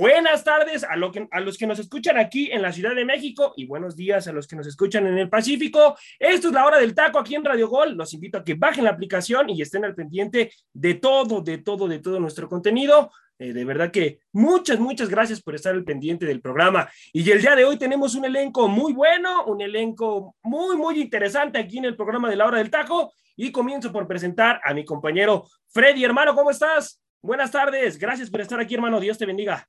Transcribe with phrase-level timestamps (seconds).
[0.00, 3.96] Buenas tardes a, los que nos escuchan aquí en la Ciudad de México y buenos
[3.96, 5.94] días a los que nos escuchan en el Pacífico.
[6.18, 7.98] Esto es la hora del taco aquí en Radio Gol.
[7.98, 11.86] Los invito a que bajen la aplicación y estén al pendiente de todo, de todo,
[11.86, 13.12] de todo nuestro contenido.
[13.38, 16.88] Eh, de verdad que muchas, muchas gracias por estar al pendiente del programa.
[17.12, 21.58] Y el día de hoy tenemos un elenco muy bueno, un elenco muy, muy interesante
[21.58, 23.12] aquí en el programa de la hora del taco.
[23.36, 27.02] Y comienzo por presentar a mi compañero Freddy, hermano, ¿cómo estás?
[27.20, 28.98] Buenas tardes, gracias por estar aquí, hermano.
[28.98, 29.68] Dios te bendiga.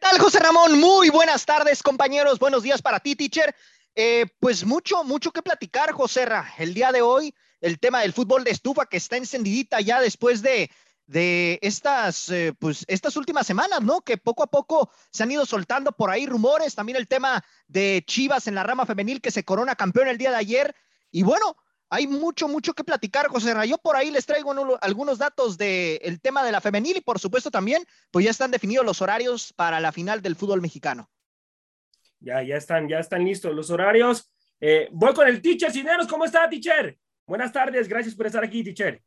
[0.00, 0.80] ¿Qué tal, José Ramón?
[0.80, 2.38] Muy buenas tardes, compañeros.
[2.38, 3.54] Buenos días para ti, teacher.
[3.94, 6.54] Eh, pues mucho, mucho que platicar, José Ra.
[6.56, 10.40] El día de hoy, el tema del fútbol de estufa que está encendidita ya después
[10.40, 10.70] de,
[11.06, 14.00] de estas, eh, pues, estas últimas semanas, ¿no?
[14.00, 16.74] Que poco a poco se han ido soltando por ahí rumores.
[16.74, 20.30] También el tema de Chivas en la rama femenil que se corona campeón el día
[20.30, 20.74] de ayer.
[21.10, 21.56] Y bueno,
[21.90, 23.76] hay mucho, mucho que platicar, José Rayo.
[23.76, 27.82] Por ahí les traigo algunos datos del tema de la femenil y por supuesto también,
[28.12, 31.10] pues ya están definidos los horarios para la final del fútbol mexicano.
[32.20, 34.30] Ya, ya están, ya están listos los horarios.
[34.60, 36.06] Eh, voy con el teacher Cineros.
[36.06, 36.96] ¿Cómo está, teacher?
[37.26, 39.02] Buenas tardes, gracias por estar aquí, teacher.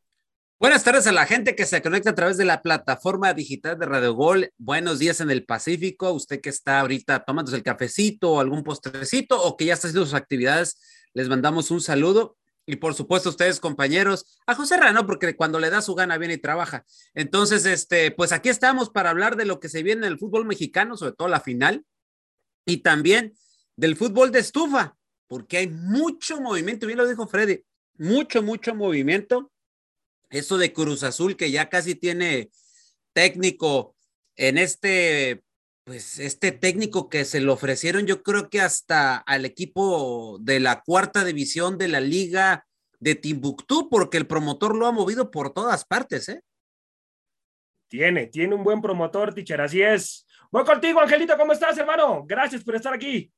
[0.60, 3.86] Buenas tardes a la gente que se conecta a través de la plataforma digital de
[3.86, 4.50] Radio Gol.
[4.58, 6.12] Buenos días en el Pacífico.
[6.12, 10.04] Usted que está ahorita tomándose el cafecito o algún postrecito o que ya está haciendo
[10.04, 10.80] sus actividades,
[11.14, 12.36] les mandamos un saludo
[12.66, 16.34] y por supuesto ustedes compañeros, a José Rano, porque cuando le da su gana viene
[16.34, 16.84] y trabaja.
[17.14, 20.46] Entonces, este, pues aquí estamos para hablar de lo que se viene en el fútbol
[20.46, 21.84] mexicano, sobre todo la final,
[22.64, 23.34] y también
[23.76, 27.64] del fútbol de estufa, porque hay mucho movimiento, bien lo dijo Freddy,
[27.96, 29.50] mucho, mucho movimiento.
[30.30, 32.50] Eso de Cruz Azul, que ya casi tiene
[33.12, 33.94] técnico
[34.36, 35.43] en este
[35.84, 40.82] pues este técnico que se lo ofrecieron, yo creo que hasta al equipo de la
[40.82, 42.66] cuarta división de la liga
[43.00, 46.42] de Timbuktu, porque el promotor lo ha movido por todas partes, ¿eh?
[47.88, 50.26] Tiene, tiene un buen promotor, teacher, así es.
[50.50, 52.24] Voy contigo, Angelito, ¿cómo estás, hermano?
[52.26, 53.30] Gracias por estar aquí.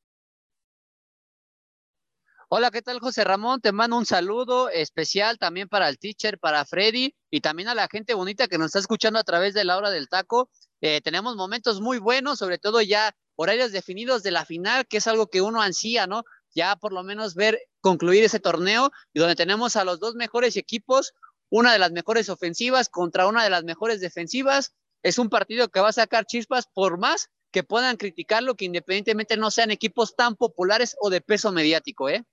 [2.49, 3.61] Hola, ¿qué tal, José Ramón?
[3.61, 7.89] Te mando un saludo especial también para el teacher, para Freddy y también a la
[7.89, 10.49] gente bonita que nos está escuchando a través de la hora del taco.
[10.81, 15.07] Eh, tenemos momentos muy buenos, sobre todo ya horarios definidos de la final, que es
[15.07, 16.25] algo que uno ansía, ¿no?
[16.55, 20.57] Ya por lo menos ver concluir ese torneo y donde tenemos a los dos mejores
[20.57, 21.13] equipos,
[21.51, 24.75] una de las mejores ofensivas contra una de las mejores defensivas.
[25.03, 29.37] Es un partido que va a sacar chispas por más que puedan criticarlo, que independientemente
[29.37, 32.25] no sean equipos tan populares o de peso mediático, ¿eh?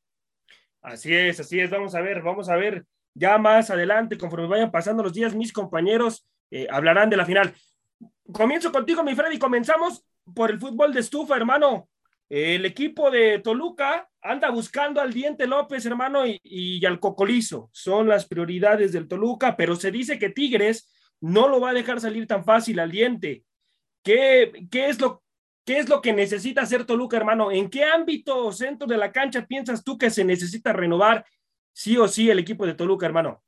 [0.81, 1.69] Así es, así es.
[1.69, 5.53] Vamos a ver, vamos a ver ya más adelante, conforme vayan pasando los días, mis
[5.53, 7.53] compañeros eh, hablarán de la final.
[8.31, 9.37] Comienzo contigo, mi Freddy.
[9.37, 11.89] Comenzamos por el fútbol de estufa, hermano.
[12.29, 17.69] El equipo de Toluca anda buscando al Diente López, hermano, y, al Cocolizo.
[17.73, 20.89] Son las prioridades del Toluca, pero se dice que Tigres
[21.19, 23.43] no lo va a dejar salir tan fácil al Diente.
[24.01, 25.23] ¿Qué, qué, es lo,
[25.65, 27.51] ¿Qué es lo que necesita hacer Toluca, hermano?
[27.51, 31.25] ¿En qué ámbito centro de la cancha piensas tú que se necesita renovar
[31.73, 33.43] sí o sí el equipo de Toluca, hermano?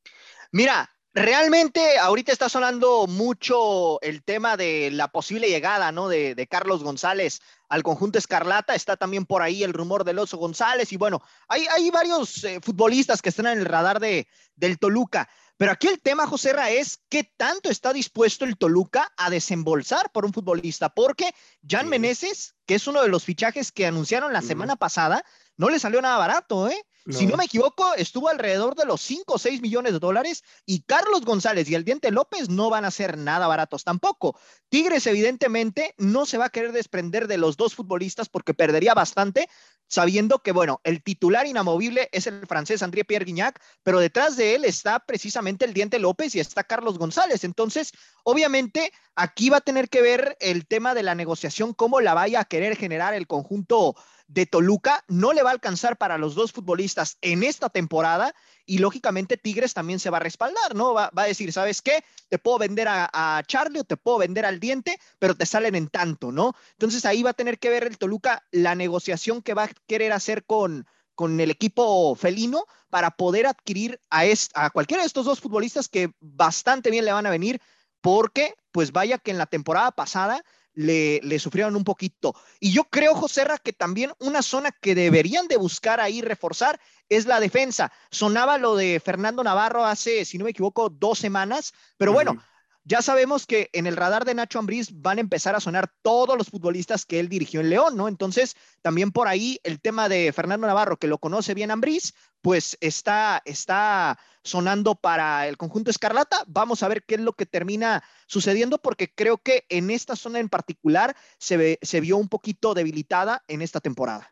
[0.51, 6.09] Mira, Realmente ahorita está sonando mucho el tema de la posible llegada, ¿no?
[6.09, 7.39] De, Carlos González
[7.69, 8.75] al conjunto Escarlata.
[8.75, 12.59] Está también por ahí el rumor del Oso González y bueno, hay, hay varios eh,
[12.61, 14.27] futbolistas que están en el radar de,
[14.57, 15.29] del Toluca.
[15.55, 20.11] Pero aquí el tema, José Ra, es qué tanto está dispuesto el Toluca a desembolsar
[20.11, 21.33] por un futbolista, porque
[21.65, 25.23] Jan Meneses, que es uno de los fichajes que anunciaron la semana pasada,
[25.57, 26.85] no le salió nada barato, ¿eh?
[27.07, 30.81] Si no me equivoco, estuvo alrededor de los 5 o 6 millones de dólares y
[30.81, 34.40] Carlos González y el Diente López no van a ser nada baratos tampoco.
[34.69, 39.47] Tigres evidentemente no se va a querer desprender de los dos futbolistas porque perdería bastante
[39.87, 44.55] sabiendo que, bueno, el titular inamovible es el francés André Pierre Guignac, pero detrás de
[44.55, 47.43] él está precisamente el Diente López y está Carlos González.
[47.43, 47.91] Entonces,
[48.23, 52.40] obviamente, aquí va a tener que ver el tema de la negociación, cómo la vaya
[52.40, 53.96] a querer generar el conjunto
[54.27, 58.33] de Toluca no le va a alcanzar para los dos futbolistas en esta temporada
[58.66, 60.93] y lógicamente Tigres también se va a respaldar, ¿no?
[60.93, 62.03] Va, a decir, ¿sabes qué?
[62.29, 65.87] Te puedo vender a, Charlie o te puedo vender al diente, pero te salen en
[65.87, 66.53] tanto, ¿no?
[66.72, 70.11] Entonces ahí va a tener que ver el Toluca la negociación que va a querer
[70.13, 74.23] hacer con, con el equipo felino para poder adquirir a,
[74.55, 77.61] a cualquiera de estos dos futbolistas que bastante bien le van a venir
[78.01, 80.43] porque pues vaya que en la temporada pasada
[80.75, 82.35] le, le, sufrieron un poquito.
[82.59, 86.79] Y yo creo, José Ra, que también una zona que deberían de buscar ahí reforzar
[87.09, 87.91] es la defensa.
[88.11, 92.37] Sonaba lo de Fernando Navarro hace, si no me equivoco, dos semanas, pero bueno,
[92.85, 96.37] ya sabemos que en el radar de Nacho Ambriz van a empezar a sonar todos
[96.37, 98.08] los futbolistas que él dirigió en León, ¿no?
[98.08, 102.78] Entonces, también por ahí el tema de Fernando Navarro, que lo conoce bien Ambriz, pues
[102.82, 106.43] está, está sonando para el conjunto Escarlata.
[106.46, 110.38] Vamos a ver qué es lo que termina sucediendo, porque creo que en esta zona
[110.38, 114.31] en particular se, ve, se vio un poquito debilitada en esta temporada.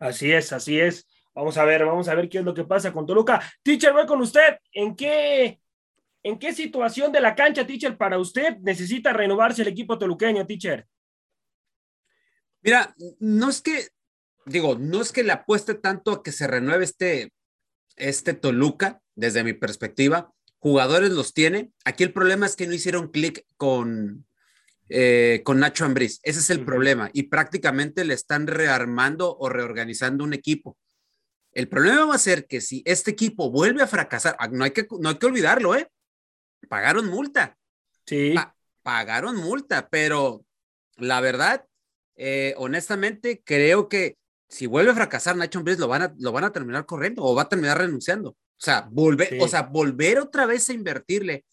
[0.00, 1.06] Así es, así es.
[1.32, 3.40] Vamos a ver, vamos a ver qué es lo que pasa con Toluca.
[3.62, 4.58] Teacher, voy con usted.
[4.72, 5.60] ¿En qué
[6.22, 10.86] ¿En qué situación de la cancha, teacher, para usted necesita renovarse el equipo toluqueño, teacher?
[12.62, 13.88] Mira, no es que,
[14.44, 17.32] digo, no es que le apueste tanto a que se renueve este,
[17.96, 20.32] este Toluca, desde mi perspectiva.
[20.58, 21.72] Jugadores los tiene.
[21.84, 24.26] Aquí el problema es que no hicieron clic con,
[24.88, 26.20] eh, con Nacho Ambriz.
[26.24, 27.10] Ese es el problema.
[27.12, 30.76] Y prácticamente le están rearmando o reorganizando un equipo.
[31.52, 34.72] El problema va a ser que si este equipo vuelve a fracasar, ah, no hay
[34.72, 35.88] que, no hay que olvidarlo, ¿eh?
[36.66, 37.56] Pagaron multa.
[38.06, 38.34] Sí.
[38.82, 40.44] pagaron multa, pero
[40.96, 41.66] la verdad,
[42.16, 44.16] eh, honestamente, creo que
[44.48, 47.34] si vuelve a fracasar Nacho Ambriz, lo van a, lo van a terminar corriendo o
[47.34, 48.30] va a terminar renunciando.
[48.30, 51.44] O sea, volver, o sea, volver otra vez a invertirle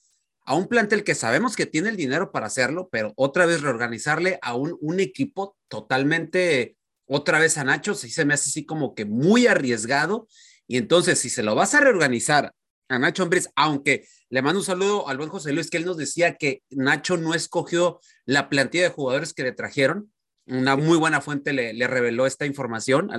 [0.46, 4.40] a un plantel que sabemos que tiene el dinero para hacerlo, pero otra vez reorganizarle
[4.42, 8.96] a un, un equipo totalmente, otra vez a Nacho, sí se me hace así como
[8.96, 10.28] que muy arriesgado.
[10.68, 12.54] Y entonces, si se lo vas a reorganizar
[12.87, 15.97] a Nacho Ambriz, aunque le mando un saludo al buen José Luis, que él nos
[15.97, 20.11] decía que Nacho no escogió la plantilla de jugadores que le trajeron.
[20.47, 23.09] Una muy buena fuente le, reveló esta información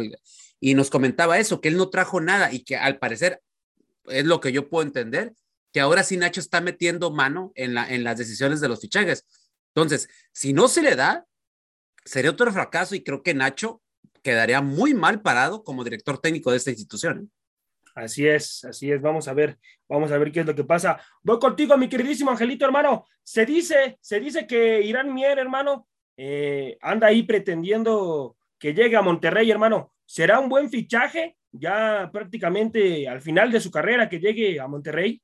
[0.61, 3.43] y nos comentaba eso, que él no trajo nada y que al parecer
[4.05, 5.35] es lo que yo puedo entender,
[5.73, 9.27] que ahora sí Nacho está metiendo mano en, la, en las decisiones de los fichajes.
[9.75, 11.27] Entonces, si no se le da,
[12.05, 13.83] sería otro fracaso y creo que Nacho
[14.23, 17.31] quedaría muy mal parado como director técnico de esta institución.
[17.97, 19.01] Así es, así es.
[19.01, 19.59] Vamos a ver,
[19.89, 21.01] vamos a ver qué es lo que pasa.
[21.23, 23.07] Voy contigo, mi queridísimo Angelito, hermano.
[23.23, 25.89] Se dice, se dice que Irán Mier, hermano,
[26.19, 29.95] eh, anda ahí pretendiendo que llegue a Monterrey, hermano.
[30.05, 35.23] ¿Será un buen fichaje ya prácticamente al final de su carrera que llegue a Monterrey?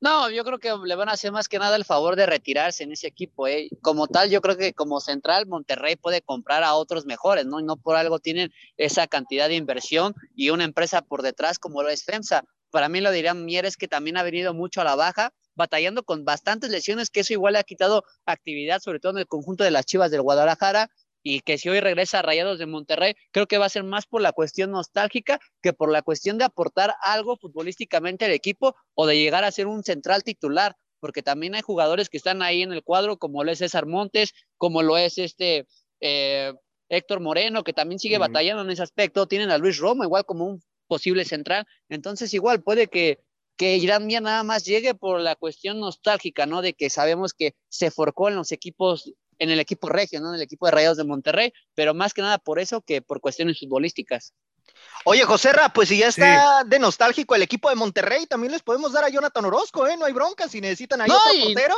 [0.00, 2.84] No, yo creo que le van a hacer más que nada el favor de retirarse
[2.84, 3.46] en ese equipo.
[3.46, 3.68] ¿eh?
[3.82, 7.60] Como tal, yo creo que como central, Monterrey puede comprar a otros mejores, ¿no?
[7.60, 11.82] Y no por algo tienen esa cantidad de inversión y una empresa por detrás como
[11.82, 12.44] lo es FEMSA.
[12.70, 16.24] Para mí lo dirían Mieres, que también ha venido mucho a la baja, batallando con
[16.24, 19.70] bastantes lesiones, que eso igual le ha quitado actividad, sobre todo en el conjunto de
[19.70, 20.88] las Chivas del Guadalajara
[21.22, 24.06] y que si hoy regresa a Rayados de Monterrey, creo que va a ser más
[24.06, 29.06] por la cuestión nostálgica que por la cuestión de aportar algo futbolísticamente al equipo o
[29.06, 32.72] de llegar a ser un central titular, porque también hay jugadores que están ahí en
[32.72, 35.66] el cuadro, como lo es César Montes, como lo es este
[36.00, 36.52] eh,
[36.88, 40.46] Héctor Moreno, que también sigue batallando en ese aspecto, tienen a Luis Romo igual como
[40.46, 43.20] un posible central, entonces igual puede que
[43.60, 46.62] que Irán Mía nada más llegue por la cuestión nostálgica, ¿no?
[46.62, 50.28] De que sabemos que se forcó en los equipos en el equipo regio, ¿no?
[50.28, 53.20] En el equipo de Rayados de Monterrey, pero más que nada por eso que por
[53.20, 54.34] cuestiones futbolísticas.
[55.04, 58.62] Oye, José Ra, pues si ya está de nostálgico el equipo de Monterrey, también les
[58.62, 59.96] podemos dar a Jonathan Orozco, ¿eh?
[59.96, 61.74] No hay bronca, si necesitan ahí otro portero.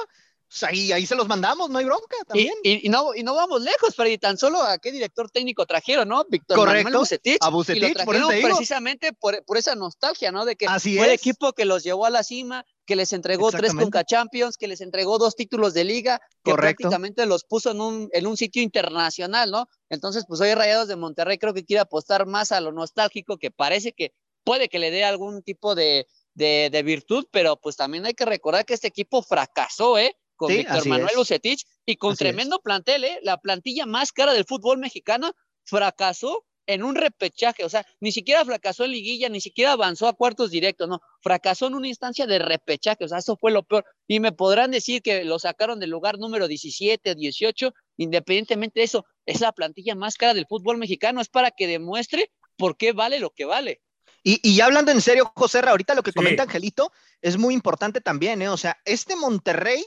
[0.53, 2.53] Pues ahí, ahí se los mandamos, no hay bronca también.
[2.63, 6.27] Y, no, y no vamos lejos, Freddy, tan solo a qué director técnico trajeron, ¿no?
[6.29, 7.39] Víctor Manuel Bucetich.
[7.41, 10.45] A Bucetich, y lo precisamente por, por, esa nostalgia, ¿no?
[10.45, 13.73] De que fue el equipo que los llevó a la cima, que les entregó tres
[13.73, 18.11] Conca Champions, que les entregó dos títulos de liga, que prácticamente los puso en un,
[18.13, 19.69] en un sitio internacional, ¿no?
[19.89, 23.51] Entonces, pues hoy Rayados de Monterrey creo que quiere apostar más a lo nostálgico, que
[23.51, 24.13] parece que
[24.45, 28.67] puede que le dé algún tipo de, de, virtud, pero pues también hay que recordar
[28.67, 30.15] que este equipo fracasó, ¿eh?
[30.43, 33.21] Con Víctor Manuel Ucetich y con tremendo plantel, ¿eh?
[33.23, 38.45] La plantilla más cara del fútbol mexicano fracasó en un repechaje, o sea, ni siquiera
[38.45, 42.41] fracasó en liguilla, ni siquiera avanzó a cuartos directos, no, fracasó en una instancia de
[42.41, 43.85] repechaje, o sea, eso fue lo peor.
[44.09, 49.07] Y me podrán decir que lo sacaron del lugar número 17, 18, independientemente de eso,
[49.27, 53.21] es la plantilla más cara del fútbol mexicano, es para que demuestre por qué vale
[53.21, 53.81] lo que vale.
[54.25, 58.01] Y, y ya hablando en serio, José, ahorita lo que comenta Angelito es muy importante
[58.01, 58.49] también, ¿eh?
[58.49, 59.85] O sea, este Monterrey,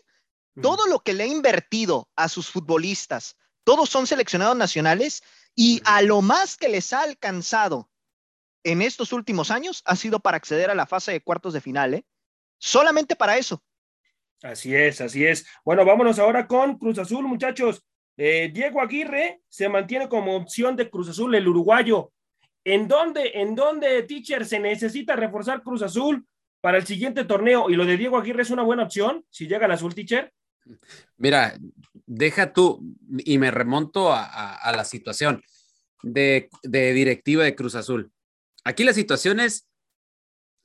[0.61, 5.23] todo lo que le ha invertido a sus futbolistas, todos son seleccionados nacionales
[5.55, 7.89] y a lo más que les ha alcanzado
[8.63, 11.93] en estos últimos años ha sido para acceder a la fase de cuartos de final,
[11.93, 12.05] ¿eh?
[12.57, 13.63] Solamente para eso.
[14.41, 15.45] Así es, así es.
[15.63, 17.83] Bueno, vámonos ahora con Cruz Azul, muchachos.
[18.17, 22.11] Eh, Diego Aguirre se mantiene como opción de Cruz Azul, el uruguayo.
[22.63, 26.25] ¿En dónde, en dónde, teacher, se necesita reforzar Cruz Azul
[26.65, 27.69] para el siguiente torneo.
[27.69, 30.33] Y lo de Diego Aguirre es una buena opción si llega al azul, teacher.
[31.17, 31.57] Mira,
[32.05, 35.43] deja tú, y me remonto a, la situación
[36.03, 38.11] de, directiva de Cruz Azul.
[38.63, 39.67] Aquí la situación es,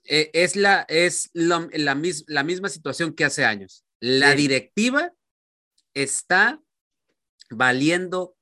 [0.04, 3.85] eh, es, la, es la, la, misma situación que hace años.
[4.00, 5.12] La directiva
[5.95, 6.61] está
[7.50, 8.37] valiendo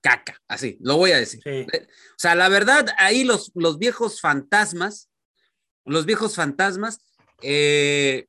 [0.00, 1.40] caca, así, lo voy a decir.
[1.46, 5.08] O sea, la verdad, ahí los, los viejos fantasmas,
[5.84, 6.98] los viejos fantasmas,
[7.40, 8.26] eh,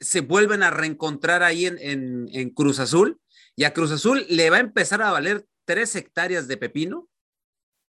[0.00, 3.20] se vuelven a reencontrar ahí en, Cruz Azul
[3.56, 7.08] y a Cruz Azul le va a empezar a valer tres hectáreas de pepino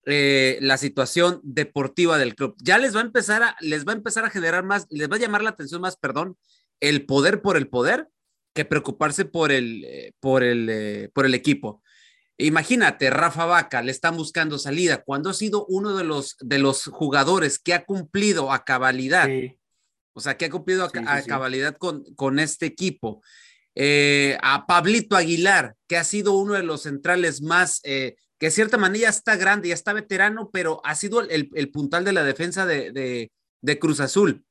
[0.06, 2.56] eh, la situación deportiva del club.
[2.62, 5.16] Ya les va a empezar a, les va a empezar a generar más, les va
[5.16, 6.36] a llamar la atención más, perdón,
[6.80, 8.08] el poder por el poder
[8.54, 11.82] que preocuparse por el, eh, por el, eh, por el equipo.
[12.38, 16.84] Imagínate, Rafa Vaca le están buscando salida cuando ha sido uno de los, de los
[16.84, 19.28] jugadores que ha cumplido a cabalidad
[20.18, 20.90] o sea, que ha cumplido a,
[21.22, 23.22] cabalidad con, con, este equipo.
[23.76, 28.50] Eh, a Pablito Aguilar, que ha sido uno de los centrales más, eh, que de
[28.50, 32.25] cierta manera está grande, ya está veterano, pero ha sido el, el puntal de la
[32.25, 33.30] defensa de,
[33.62, 34.44] de, Cruz Azul.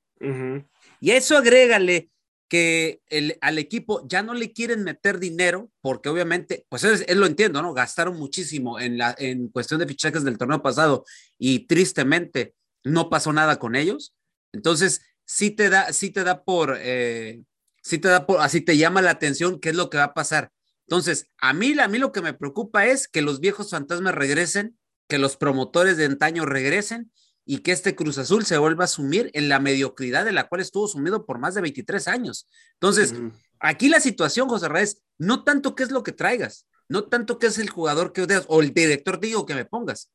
[1.01, 2.12] Y a eso agrégale
[2.47, 7.25] que el, al equipo ya no le quieren meter dinero, porque obviamente, pues él, lo
[7.25, 7.74] entiendo, ¿no?
[7.74, 11.03] Gastaron muchísimo en, la, en cuestión de fichajes del torneo pasado
[11.38, 12.55] y tristemente
[12.86, 14.13] no pasó nada con ellos.
[14.53, 17.43] Entonces, sí te da, sí te da por, eh,
[17.84, 20.13] sí te da por, así te llama la atención qué es lo que va a
[20.13, 20.51] pasar.
[20.88, 24.79] Entonces, a mí, a mí lo que me preocupa es que los viejos fantasmas regresen,
[25.07, 27.12] que los promotores de antaño regresen
[27.46, 30.62] y que este Cruz Azul se vuelva a sumir en la mediocridad de la cual
[30.62, 32.48] estuvo sumido por más de 23 años.
[32.74, 33.13] Entonces,
[33.60, 37.48] aquí la situación, José Reyes, no tanto qué es lo que traigas, no tanto qué
[37.48, 40.10] es el jugador que o el director digo que me pongas.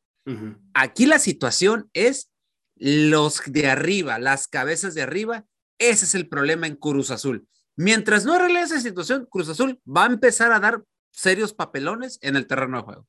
[0.73, 2.32] Aquí la situación es
[2.83, 5.47] los de arriba, las cabezas de arriba,
[5.79, 7.47] ese es el problema en Cruz Azul.
[7.77, 12.35] Mientras no arregle esa situación, Cruz Azul va a empezar a dar serios papelones en
[12.35, 13.07] el terreno de juego.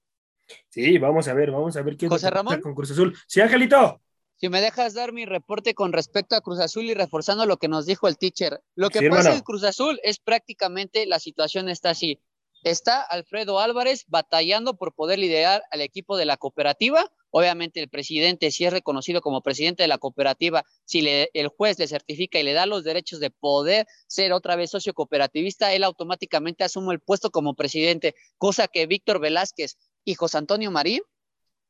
[0.70, 3.18] Sí, vamos a ver, vamos a ver qué José Ramón con Cruz Azul.
[3.26, 4.00] Sí, Angelito.
[4.36, 7.68] Si me dejas dar mi reporte con respecto a Cruz Azul y reforzando lo que
[7.68, 11.90] nos dijo el teacher, lo que pasa en Cruz Azul es prácticamente la situación está
[11.90, 12.22] así.
[12.62, 18.52] Está Alfredo Álvarez batallando por poder liderar al equipo de la cooperativa Obviamente el presidente,
[18.52, 21.00] si es reconocido como presidente de la cooperativa, si
[21.34, 24.94] el juez le certifica y le da los derechos de poder ser otra vez socio
[24.94, 30.70] cooperativista, él automáticamente asume el puesto como presidente, cosa que Víctor Velázquez y José Antonio
[30.70, 31.02] Marín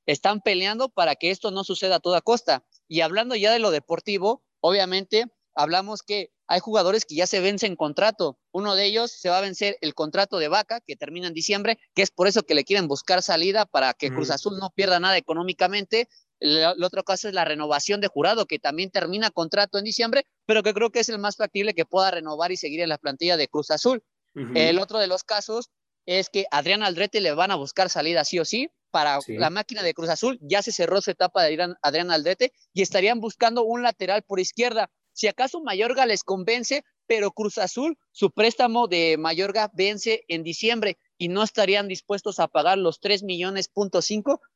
[0.06, 2.66] están peleando para que esto no suceda a toda costa.
[2.90, 7.78] Y hablando ya de lo deportivo, obviamente hablamos que hay jugadores que ya se vencen
[7.78, 8.38] contrato.
[8.54, 11.80] Uno de ellos se va a vencer el contrato de Vaca, que termina en diciembre,
[11.96, 15.00] que es por eso que le quieren buscar salida para que Cruz Azul no pierda
[15.00, 16.08] nada económicamente.
[16.40, 20.62] El, otro caso es la renovación de jurado, que también termina contrato en diciembre, pero
[20.62, 23.38] que creo que es el más factible que pueda renovar y seguir en la plantilla
[23.38, 24.04] de Cruz Azul.
[24.36, 25.70] El otro de los casos
[26.06, 28.70] es que Adrián Aldrete le van a buscar salida sí o sí.
[28.92, 32.84] Para la máquina de Cruz Azul ya se cerró su etapa de Adrián Aldrete y
[32.84, 34.92] estarían buscando un lateral por izquierda.
[35.14, 40.98] Si acaso Mayorga les convence, pero Cruz Azul, su préstamo de Mayorga vence en diciembre
[41.18, 44.00] y no estarían dispuestos a pagar los 3 millones punto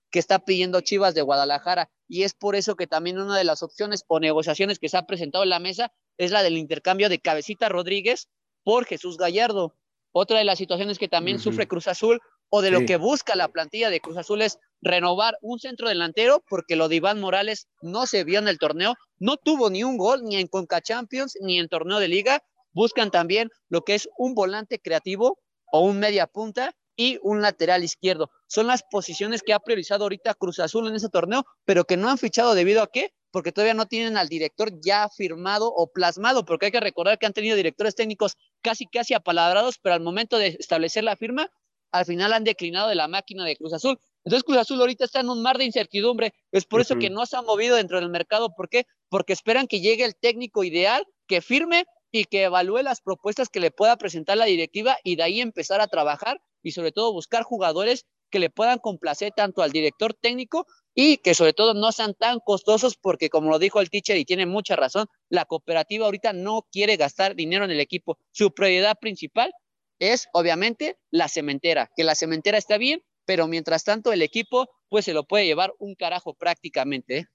[0.10, 1.90] que está pidiendo Chivas de Guadalajara.
[2.08, 5.06] Y es por eso que también una de las opciones o negociaciones que se ha
[5.06, 8.30] presentado en la mesa es la del intercambio de Cabecita Rodríguez
[8.64, 9.76] por Jesús Gallardo.
[10.12, 13.50] Otra de las situaciones que también sufre Cruz Azul o de lo que busca la
[13.50, 18.06] plantilla de Cruz Azul es renovar un centro delantero porque lo de Iván Morales no
[18.06, 21.60] se vio en el torneo, no tuvo ni un gol ni en Conca Champions ni
[21.60, 22.44] en torneo de liga.
[22.72, 25.40] Buscan también lo que es un volante creativo
[25.72, 28.30] o un media punta y un lateral izquierdo.
[28.48, 32.10] Son las posiciones que ha priorizado ahorita Cruz Azul en ese torneo, pero que no
[32.10, 33.14] han fichado debido a qué?
[33.32, 37.28] Porque todavía no tienen al director ya firmado o plasmado, porque hay que recordar que
[37.28, 41.52] han tenido directores técnicos casi casi apalabrados, pero al momento de establecer la firma
[41.92, 44.00] al final han declinado de la máquina de Cruz Azul.
[44.24, 46.34] Entonces Cruz Azul ahorita está en un mar de incertidumbre.
[46.52, 48.54] Es por eso que no se ha movido dentro del mercado.
[48.56, 48.86] ¿Por qué?
[49.10, 53.60] Porque esperan que llegue el técnico ideal, que firme y que evalúe las propuestas que
[53.60, 57.44] le pueda presentar la directiva y de ahí empezar a trabajar y sobre todo buscar
[57.44, 62.14] jugadores que le puedan complacer tanto al director técnico y que sobre todo no sean
[62.14, 66.34] tan costosos porque como lo dijo el teacher y tiene mucha razón, la cooperativa ahorita
[66.34, 68.18] no quiere gastar dinero en el equipo.
[68.32, 69.54] Su prioridad principal
[70.00, 75.06] es obviamente la cementera, que la cementera está bien, pero mientras tanto el equipo pues
[75.06, 77.18] se lo puede llevar un carajo prácticamente.
[77.18, 77.26] ¿eh?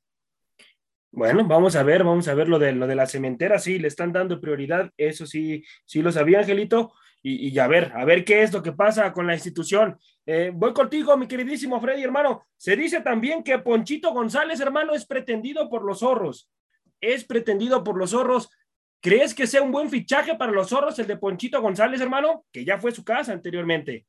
[1.11, 3.88] Bueno, vamos a ver, vamos a ver lo de, lo de la cementera, sí, le
[3.88, 6.92] están dando prioridad, eso sí, sí lo sabía, Angelito,
[7.23, 9.99] y, y a ver, a ver qué es lo que pasa con la institución.
[10.25, 12.47] Eh, voy contigo, mi queridísimo Freddy, hermano.
[12.57, 16.49] Se dice también que Ponchito González, hermano, es pretendido por los zorros.
[17.02, 18.49] es pretendido por los zorros.
[19.03, 22.47] ¿Crees que sea un buen fichaje para los zorros el de Ponchito González, hermano?
[22.53, 24.07] Que ya fue su casa anteriormente.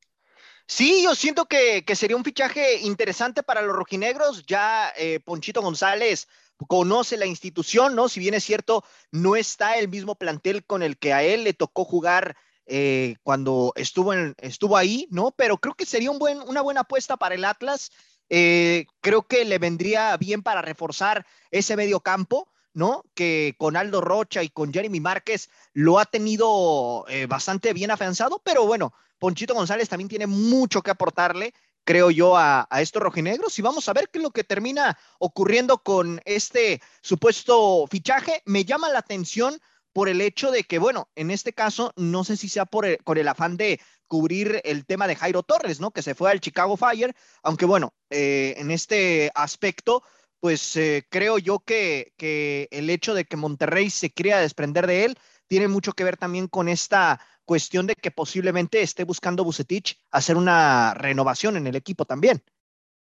[0.68, 4.46] Sí, yo siento que, sería un fichaje interesante para los rojinegros.
[4.46, 6.28] Ya eh, Ponchito González
[6.68, 8.08] conoce la institución, ¿no?
[8.08, 11.54] Si bien es cierto, no está el mismo plantel con el que a él le
[11.54, 15.32] tocó jugar eh, cuando estuvo, en, estuvo ahí, ¿no?
[15.32, 17.90] Pero creo que sería una buena apuesta para el Atlas.
[18.30, 22.48] Eh, creo que le vendría bien para reforzar ese medio campo.
[22.74, 23.04] ¿No?
[23.14, 28.66] Que con Aldo Rocha y con Jeremy Márquez lo ha tenido bastante bien afianzado, pero
[28.66, 31.54] bueno, Ponchito González también tiene mucho que aportarle,
[31.86, 33.58] creo yo, a, estos rojinegros.
[33.58, 38.42] Y vamos a ver qué es lo que termina ocurriendo con este supuesto fichaje.
[38.44, 39.62] Me llama la atención
[39.94, 43.00] por el hecho de que, bueno, en este caso, no sé si sea por el,
[43.02, 45.92] el afán de cubrir el tema de Jairo Torres, ¿no?
[45.92, 50.04] Que se fue al Chicago Fire, aunque bueno, eh, en este aspecto,
[50.44, 55.06] pues eh, creo yo que, que el hecho de que Monterrey se quiera desprender de
[55.06, 55.16] él
[55.48, 60.36] tiene mucho que ver también con esta cuestión de que posiblemente esté buscando Bucetich hacer
[60.36, 62.44] una renovación en el equipo también.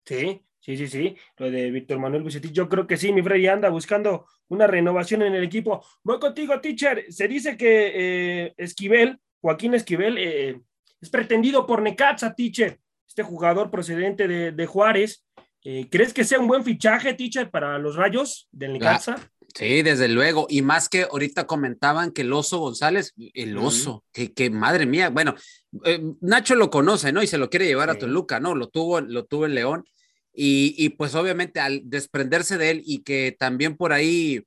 [0.06, 1.16] Sí, sí, sí, sí.
[1.38, 5.24] Lo de Víctor Manuel Bucetich, yo creo que sí, mi Freddy anda buscando una renovación
[5.24, 5.84] en el equipo.
[6.04, 7.06] Voy contigo, teacher.
[7.10, 10.62] Se dice que eh, Esquivel, Joaquín Esquivel, eh,
[11.02, 12.80] es pretendido por Necaxa, teacher.
[13.08, 15.26] Este jugador procedente de, Juárez.
[15.64, 19.32] Eh, ¿Crees que sea un buen fichaje, teacher, para los rayos del Necaxa?
[19.54, 20.48] Sí, desde luego.
[20.50, 25.36] Y más que ahorita comentaban que el oso González, el oso, que, madre mía, bueno,
[25.84, 27.22] eh, Nacho lo conoce, ¿no?
[27.22, 28.56] Y se lo quiere llevar a Toluca, ¿no?
[28.56, 29.86] Lo tuvo, lo tuvo en León.
[30.34, 34.46] Y, pues obviamente al desprenderse de él y que también por ahí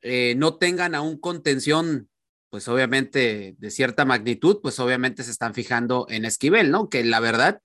[0.00, 2.08] eh, no tengan aún contención,
[2.48, 6.88] pues obviamente de cierta magnitud, pues obviamente se están fijando en Esquivel, ¿no?
[6.88, 7.60] Que la verdad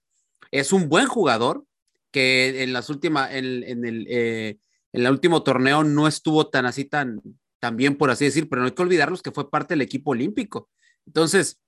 [0.52, 1.64] es un buen jugador,
[2.12, 4.08] que en las últimas, en, en el...
[4.10, 4.58] Eh,
[4.94, 7.22] en el último torneo no estuvo tan así, tan,
[7.60, 10.12] tan bien, por así decir, pero no hay que olvidarnos que fue parte del equipo
[10.12, 10.70] olímpico.
[11.06, 11.62] Entonces,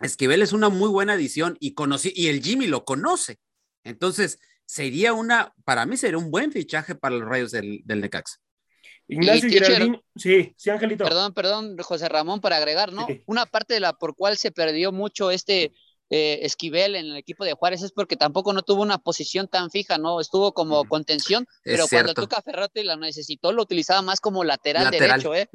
[0.00, 3.38] Esquivel es una muy buena adición y conocí, y el Jimmy lo conoce.
[3.84, 8.38] Entonces, sería una, para mí sería un buen fichaje para los rayos del, del Necaxa.
[9.06, 11.04] Ignacio Geraldín, sí, sí, Angelito.
[11.04, 13.06] Perdón, perdón, José Ramón, para agregar, ¿no?
[13.26, 15.72] Una parte de la por cual se perdió mucho este
[16.10, 19.70] eh, Esquivel en el equipo de Juárez es porque tampoco no tuvo una posición tan
[19.70, 20.20] fija, ¿no?
[20.20, 25.34] Estuvo como contención, pero cuando Tuca Ferrotti la necesitó, lo utilizaba más como lateral, derecho,
[25.34, 25.48] ¿eh?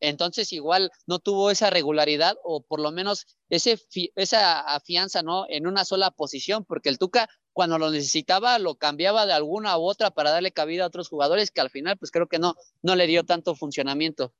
[0.00, 3.78] Entonces igual no tuvo esa regularidad o por lo menos ese
[4.14, 5.46] esa afianza, ¿no?
[5.48, 9.84] En una sola posición, porque el Tuca cuando lo necesitaba lo cambiaba de alguna u
[9.84, 12.96] otra para darle cabida a otros jugadores que al final pues creo que no, no
[12.96, 14.34] le dio tanto funcionamiento.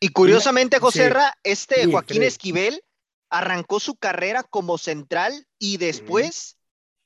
[0.00, 2.84] Y curiosamente, José este Joaquín Esquivel
[3.30, 6.58] arrancó su carrera como central y después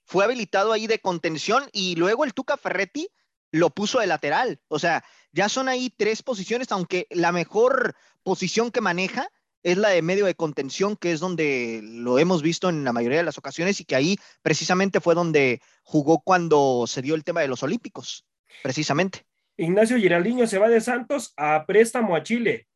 [0.04, 3.08] fue habilitado ahí de contención y luego el Tuca Ferretti
[3.50, 4.60] lo puso de lateral.
[4.68, 9.28] O sea, ya son ahí tres posiciones, aunque la mejor posición que maneja
[9.62, 13.18] es la de medio de contención, que es donde lo hemos visto en la mayoría
[13.18, 17.40] de las ocasiones y que ahí precisamente fue donde jugó cuando se dio el tema
[17.42, 18.24] de los Olímpicos,
[18.62, 19.24] precisamente.
[19.56, 22.66] Ignacio Giraldiño se va de Santos a préstamo a Chile.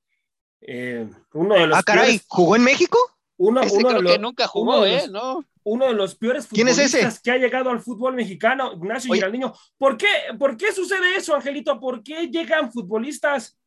[0.61, 2.99] Eh, uno de los ah, caray, ¿jugó en México?
[3.39, 5.09] Uno, uno de los, que nunca jugó, ¿eh?
[5.11, 5.45] ¿no?
[5.63, 9.55] Uno de los peores futbolistas que ha llegado al fútbol mexicano, Ignacio Giraldino.
[9.77, 10.07] ¿Por qué,
[10.39, 11.79] ¿Por qué sucede eso, Angelito?
[11.79, 13.59] ¿Por qué llegan futbolistas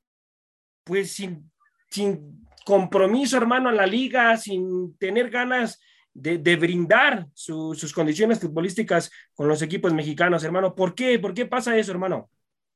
[0.83, 1.51] pues sin,
[1.89, 5.79] sin compromiso, hermano, a la liga, sin tener ganas
[6.13, 10.73] de, brindar sus condiciones futbolísticas con los equipos mexicanos, hermano?
[10.73, 11.19] ¿Por qué?
[11.19, 12.29] ¿Por qué pasa eso, hermano?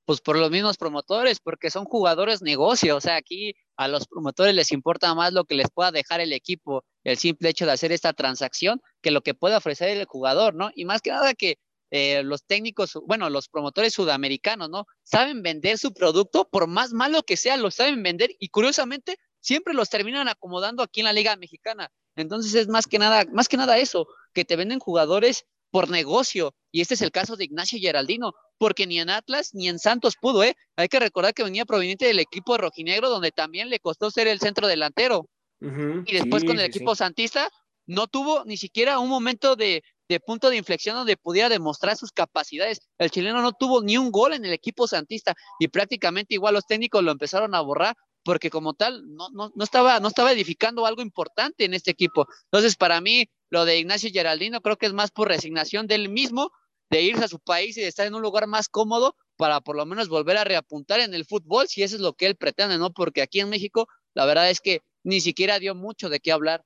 [0.06, 2.98] Pues por los mismos promotores, porque son jugadores negocio.
[2.98, 6.34] O sea, aquí a los promotores les importa más lo que les pueda dejar el
[6.34, 10.56] equipo, el simple hecho de hacer esta transacción, que lo que puede ofrecer el jugador,
[10.56, 10.72] ¿no?
[10.76, 11.58] Y más que nada que
[11.92, 14.88] eh, los técnicos, bueno, los promotores sudamericanos, ¿no?
[15.04, 19.74] Saben vender su producto, por más malo que sea, lo saben vender y curiosamente siempre
[19.74, 21.92] los terminan acomodando aquí en la Liga Mexicana.
[22.16, 26.54] Entonces es más que nada, más que nada eso, que te venden jugadores por negocio.
[26.72, 30.14] Y este es el caso de Ignacio Geraldino, porque ni en Atlas ni en Santos
[30.22, 30.56] pudo, ¿eh?
[30.76, 34.40] Hay que recordar que venía proveniente del equipo rojinegro, donde también le costó ser el
[34.40, 35.28] centro delantero.
[35.60, 37.50] y después con el equipo santista,
[37.88, 42.12] no tuvo ni siquiera un momento de, de, punto de inflexión donde pudiera demostrar sus
[42.12, 42.82] capacidades.
[43.00, 46.68] El chileno no tuvo ni un gol en el equipo santista y prácticamente igual los
[46.68, 50.86] técnicos lo empezaron a borrar porque como tal no, no, no, estaba, no estaba edificando
[50.86, 52.28] algo importante en este equipo.
[52.46, 56.52] Entonces, para mí, lo de Ignacio Geraldino creo que es más por resignación del mismo,
[56.90, 59.76] de irse a su país y de estar en un lugar más cómodo para por
[59.76, 62.80] lo menos volver a reapuntar en el fútbol, si eso es lo que él pretende,
[62.80, 62.92] ¿no?
[62.92, 66.64] Porque aquí en México, la verdad es que ni siquiera dio mucho de qué hablar.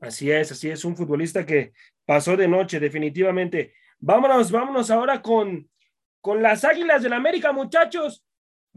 [0.00, 1.72] Así es, así es, un futbolista que
[2.04, 3.74] pasó de noche, definitivamente.
[3.98, 5.68] Vámonos, vámonos ahora con,
[6.20, 8.22] con las Águilas del América, muchachos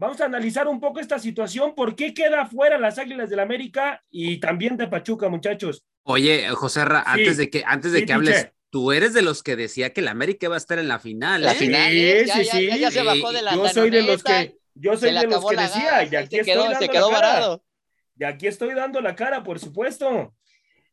[0.00, 1.74] vamos a analizar un poco esta situación.
[1.74, 5.84] ¿Por qué queda fuera las Águilas del la América y también de Pachuca, muchachos?
[6.04, 9.56] Oye, José Ra, antes de que, antes de que hables, tú eres de los que
[9.56, 11.42] decía que la América iba a estar en la final.
[11.42, 11.54] La ¿eh?
[11.54, 12.24] final, ¿eh?
[12.26, 15.12] ya, sí, ya, ya, se bajó de la Yo soy de los que, yo soy
[15.12, 17.60] de los que decía, y aquí estoy dando la cara.
[18.16, 20.34] Y aquí estoy dando la cara, por supuesto.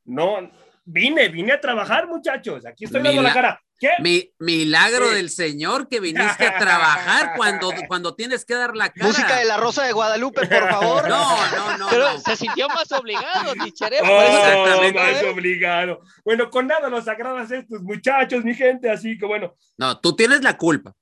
[0.03, 0.51] No,
[0.83, 2.65] vine, vine a trabajar, muchachos.
[2.65, 3.61] Aquí estoy dando la cara.
[3.79, 3.89] ¿Qué?
[3.99, 9.07] Mi, milagro del Señor que viniste a trabajar cuando, cuando tienes que dar la cara.
[9.07, 11.07] Música de la Rosa de Guadalupe, por favor.
[11.07, 11.87] No, no, no.
[11.89, 14.01] Pero se sintió más obligado, Tichere.
[14.01, 14.99] Oh, Exactamente.
[14.99, 16.01] Más obligado.
[16.25, 19.55] Bueno, con nada los agradas estos muchachos, mi gente, así que bueno.
[19.77, 20.95] No, tú tienes la culpa.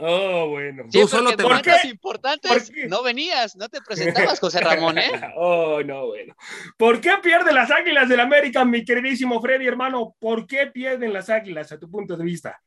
[0.00, 0.84] Oh, bueno.
[0.90, 1.76] Sí, Tú solo te ¿Por qué?
[1.84, 5.10] importantes no venías, no te presentabas, José Ramón, ¿eh?
[5.36, 6.34] oh, no, bueno.
[6.76, 10.16] ¿Por qué pierden las Águilas del América, mi queridísimo Freddy, hermano?
[10.18, 12.62] ¿Por qué pierden las Águilas, a tu punto de vista?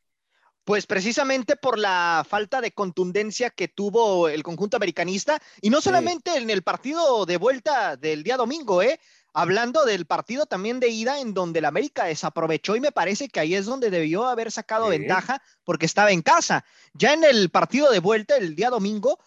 [0.63, 6.38] Pues precisamente por la falta de contundencia que tuvo el conjunto americanista, y no solamente
[6.38, 9.00] en el partido de vuelta del día domingo, ¿eh?
[9.34, 13.39] Hablando del partido también de ida en donde el América desaprovechó y me parece que
[13.39, 16.65] ahí es donde debió haber sacado ventaja porque estaba en casa.
[16.93, 19.19] Ya en el partido de vuelta el día domingo,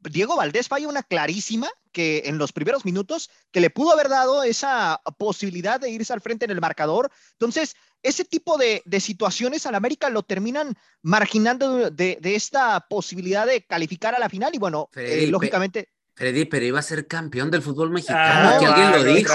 [0.00, 4.42] Diego Valdés falla una clarísima que en los primeros minutos que le pudo haber dado
[4.42, 7.10] esa posibilidad de irse al frente en el marcador.
[7.32, 14.14] Entonces, ese tipo de, situaciones al América lo terminan marginando de, esta posibilidad de calificar
[14.14, 15.93] a la final y bueno, eh, lógicamente...
[16.14, 19.34] Freddy, pero iba a ser campeón del fútbol mexicano, ah, que alguien lo dijo.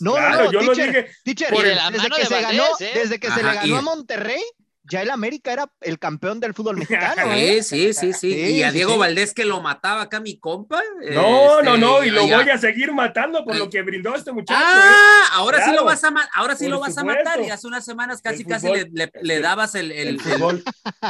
[0.00, 1.08] No, no, no, yo lo dije.
[1.24, 2.90] desde que, se, ganó, ¿eh?
[2.94, 4.42] desde que se le ganó a Monterrey,
[4.90, 7.32] ya el América era el campeón del fútbol mexicano.
[7.32, 7.62] ¿eh?
[7.62, 10.82] Sí, sí, sí, Y a Diego Valdés que lo mataba acá mi compa.
[11.12, 14.60] No, no, no, y lo voy a seguir matando por lo que brindó este muchacho.
[14.62, 15.28] Ah, ¿eh?
[15.32, 17.40] ahora sí lo vas a ahora sí lo vas a matar.
[17.40, 20.62] Y hace unas semanas casi casi le, le, dabas el, el, el fútbol.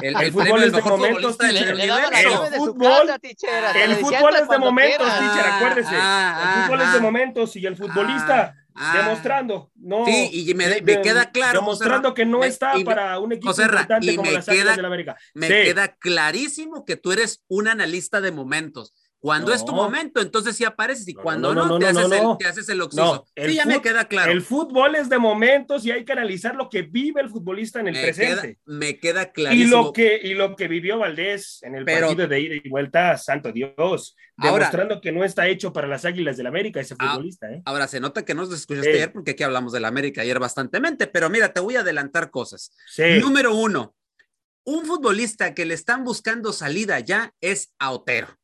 [0.03, 1.81] El, el, fútbol es de momentos, El fútbol,
[3.83, 5.95] el fútbol es de momentos, teacher, acuérdese.
[5.97, 9.03] El fútbol es de momentos y el futbolista Ah.
[9.03, 10.05] demostrando, no.
[10.07, 11.61] Sí, y me, me queda claro.
[11.61, 15.17] Demostrando que no está para un equipo importante como las queda, de la América.
[15.35, 18.95] Me queda clarísimo que tú eres un analista de momentos.
[19.21, 22.69] Cuando es tu momento, entonces sí apareces y cuando no, te, haces el, te, haces
[22.71, 23.27] el, oxígeno.
[23.37, 24.33] sí, ya me queda claro.
[24.33, 27.89] El fútbol es de momentos y hay que analizar lo que vive el futbolista en
[27.89, 28.59] el presente.
[28.65, 29.67] me queda clarísimo.
[29.67, 33.19] Y lo que, y lo que vivió Valdés en el partido de ida y vuelta,
[33.19, 37.53] santo Dios, demostrando que no está hecho para las Águilas del América ese ah, futbolista.
[37.53, 37.61] ¿eh?
[37.67, 41.29] Ahora, se nota que nos escuchaste ayer porque aquí hablamos del América ayer bastantemente, pero
[41.29, 42.73] mira, te voy a adelantar cosas.
[43.21, 43.95] Número uno,
[44.65, 48.40] un futbolista que le están buscando salida ya es a Otero.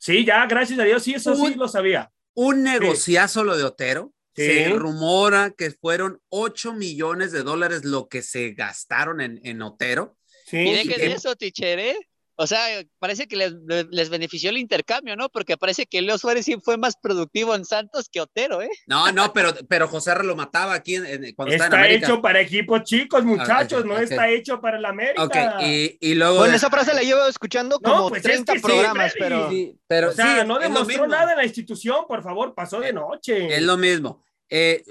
[0.00, 2.10] Sí, ya, gracias a Dios, sí, eso sí lo sabía.
[2.34, 4.14] Un negociazo lo de Otero.
[4.34, 10.16] Se rumora que fueron 8 millones de dólares lo que se gastaron en, en Otero.
[10.46, 10.56] Sí.
[10.56, 11.98] ¿Y de qué eso, Tichere?
[12.42, 13.52] O sea, parece que les,
[13.90, 15.28] les, benefició el intercambio, ¿no?
[15.28, 18.70] Porque parece que Leo Suárez sí fue más productivo en Santos que Otero, ¿eh?
[18.86, 20.24] No, no, pero, pero José R.
[20.24, 22.06] lo mataba aquí en, cuando está en América.
[22.06, 25.22] hecho para equipos chicos, muchachos, no está hecho para el América.
[25.22, 26.38] Ok, y, y luego...
[26.38, 29.50] Bueno, esa frase la llevo escuchando como pues 30 programas, pero...
[29.86, 30.08] pero...
[30.08, 33.54] O sea, no demostró nada en la institución, por favor, pasó de noche.
[33.54, 34.24] Es lo mismo.
[34.48, 34.82] Eh,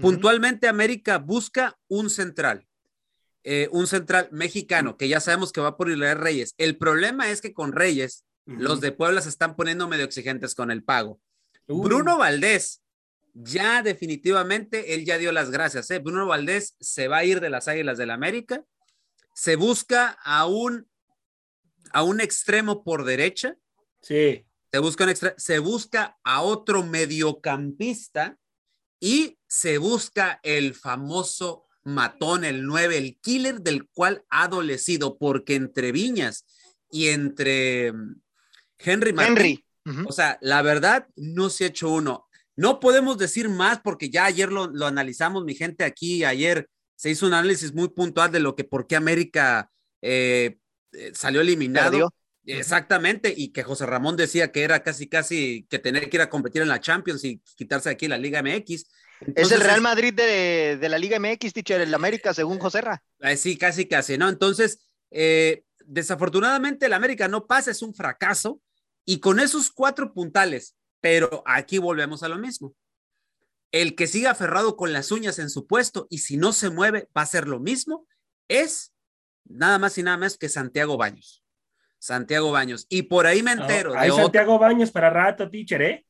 [0.00, 2.65] puntualmente América busca un central
[3.48, 6.52] eh, un central mexicano, que ya sabemos que va por Israel Reyes.
[6.58, 10.72] El problema es que con Reyes, los de Puebla se están poniendo medio exigentes con
[10.72, 11.20] el pago.
[11.68, 12.82] Bruno Valdés,
[13.34, 15.88] ya definitivamente, él ya dio las gracias.
[15.92, 16.00] ¿eh?
[16.00, 18.64] Bruno Valdés se va a ir de las Águilas del la América.
[19.32, 20.88] Se busca a un,
[21.92, 23.56] a un extremo por derecha.
[24.02, 24.44] Sí.
[24.72, 25.06] Se busca,
[25.36, 28.38] se busca a otro mediocampista
[28.98, 35.54] y se busca el famoso matón, el 9, el killer del cual ha adolecido, porque
[35.54, 36.44] entre Viñas
[36.90, 38.20] y entre mm,
[38.78, 39.62] Henry Martín,
[40.06, 42.26] o sea, la verdad, no se ha hecho uno.
[42.56, 47.26] No podemos decir más porque ya ayer lo, analizamos, mi gente, aquí ayer se hizo
[47.26, 49.70] un análisis muy puntual de lo que por qué América
[50.02, 50.58] eh,
[50.92, 52.12] eh, salió eliminado.
[52.44, 56.30] Exactamente, y que José Ramón decía que era casi, casi que tener que ir a
[56.30, 58.86] competir en la Champions y quitarse aquí la Liga MX
[59.34, 63.02] es el Real Madrid de, la Liga MX, teacher, el América, según José Ra.
[63.20, 64.28] Eh, sí, casi, casi, ¿no?
[64.28, 68.60] Entonces, eh, desafortunadamente el América no pasa, es un fracaso,
[69.04, 72.74] y con esos cuatro puntales, pero aquí volvemos a lo mismo.
[73.72, 77.08] El que siga aferrado con las uñas en su puesto y si no se mueve
[77.16, 78.06] va a ser lo mismo,
[78.48, 78.92] es
[79.44, 81.42] nada más y nada más que Santiago Baños.
[81.98, 82.86] Santiago Baños.
[82.88, 83.94] Y por ahí me entero.
[83.96, 86.06] hay Santiago Baños para rato, teacher, ¿eh?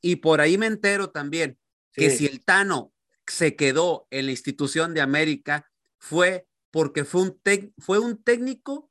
[0.00, 1.58] y por ahí me entero también
[1.92, 2.92] que si el Tano
[3.26, 7.40] se quedó en la institución de América fue porque fue un,
[7.78, 8.90] fue un técnico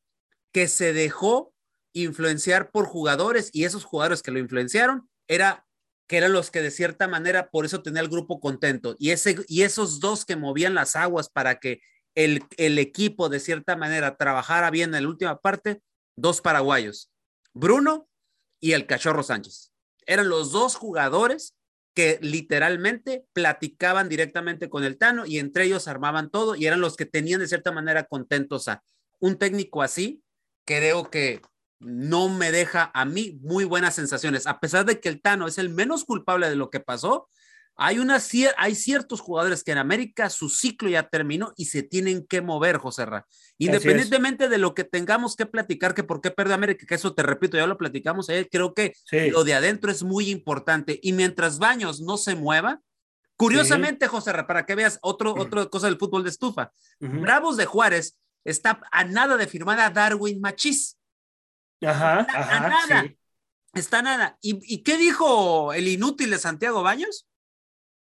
[0.52, 1.54] que se dejó
[1.94, 5.66] influenciar por jugadores y esos jugadores que lo influenciaron era
[6.08, 9.38] que eran los que de cierta manera por eso tenía el grupo contento y ese
[9.48, 11.82] y esos dos que movían las aguas para que
[12.16, 15.82] el, el equipo de cierta manera trabajara bien en la última parte,
[16.16, 17.10] dos paraguayos,
[17.54, 18.10] Bruno
[18.60, 19.72] y el Cachorro Sánchez.
[20.06, 21.56] Eran los dos jugadores
[21.94, 26.96] que literalmente platicaban directamente con el Tano y entre ellos armaban todo y eran los
[26.96, 28.84] que tenían de cierta manera contentos a
[29.20, 30.24] un técnico así.
[30.66, 31.42] Creo que
[31.80, 35.58] no me deja a mí muy buenas sensaciones, a pesar de que el Tano es
[35.58, 37.28] el menos culpable de lo que pasó.
[37.84, 38.20] Hay, una,
[38.58, 42.78] hay ciertos jugadores que en América su ciclo ya terminó y se tienen que mover,
[42.78, 43.26] José Ra.
[43.58, 47.24] Independientemente de lo que tengamos que platicar, que por qué perdió América, que eso te
[47.24, 48.94] repito, ya lo platicamos, eh, creo que
[49.32, 51.00] lo de adentro es muy importante.
[51.02, 52.82] Y mientras Baños no se mueva,
[53.36, 57.66] curiosamente, José Ra, para que veas otro, otra cosa del fútbol de estufa, Bravos de
[57.66, 61.00] Juárez está a nada de firmar a Darwin Machís.
[61.82, 62.58] Ajá, ajá.
[62.58, 63.16] A nada.
[63.74, 64.38] Está nada.
[64.40, 67.28] ¿Y, qué dijo el inútil de Santiago Baños?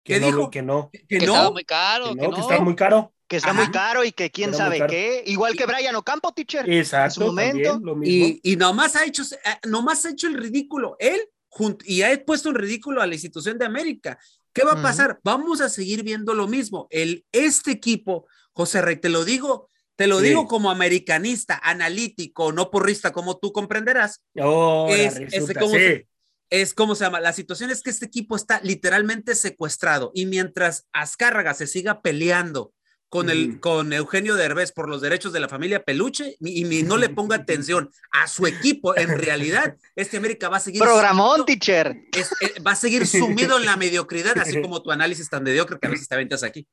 [0.07, 0.51] ¿Qué dijo?
[0.51, 0.91] Que no.
[1.09, 1.53] Que, no.
[1.53, 2.15] muy caro.
[2.15, 3.13] Que, que, está muy caro.
[3.27, 5.25] Que está muy caro y que quién sabe qué.
[5.27, 6.71] Igual que Brian Ocampo, teacher.
[6.71, 7.21] Exacto.
[7.21, 7.81] En su momento.
[8.05, 10.97] y, y nomás ha hecho, eh, nomás ha hecho el ridículo.
[11.01, 11.21] Él
[11.85, 14.19] y ha puesto en ridículo a la institución de América.
[14.53, 15.21] ¿Qué va a pasar?
[15.23, 16.87] Vamos a seguir viendo lo mismo.
[16.91, 22.71] El, este equipo, José Rey, te lo digo, te lo digo como americanista, analítico, no
[22.71, 24.23] porrista, como tú comprenderás.
[24.39, 26.09] Oh, es, es, como se,
[26.51, 27.21] es como se llama.
[27.21, 32.73] La situación es que este equipo está literalmente secuestrado y mientras Azcárraga se siga peleando
[33.09, 37.09] con, el, con Eugenio Derbez por los derechos de la familia Peluche y, no le
[37.09, 40.83] ponga atención a su equipo, en realidad, este América va a seguir.
[40.83, 41.97] Programón, teacher.
[42.13, 45.87] Eh, va a seguir sumido en la mediocridad, así como tu análisis tan mediocre que
[45.87, 46.67] a veces te aventas aquí.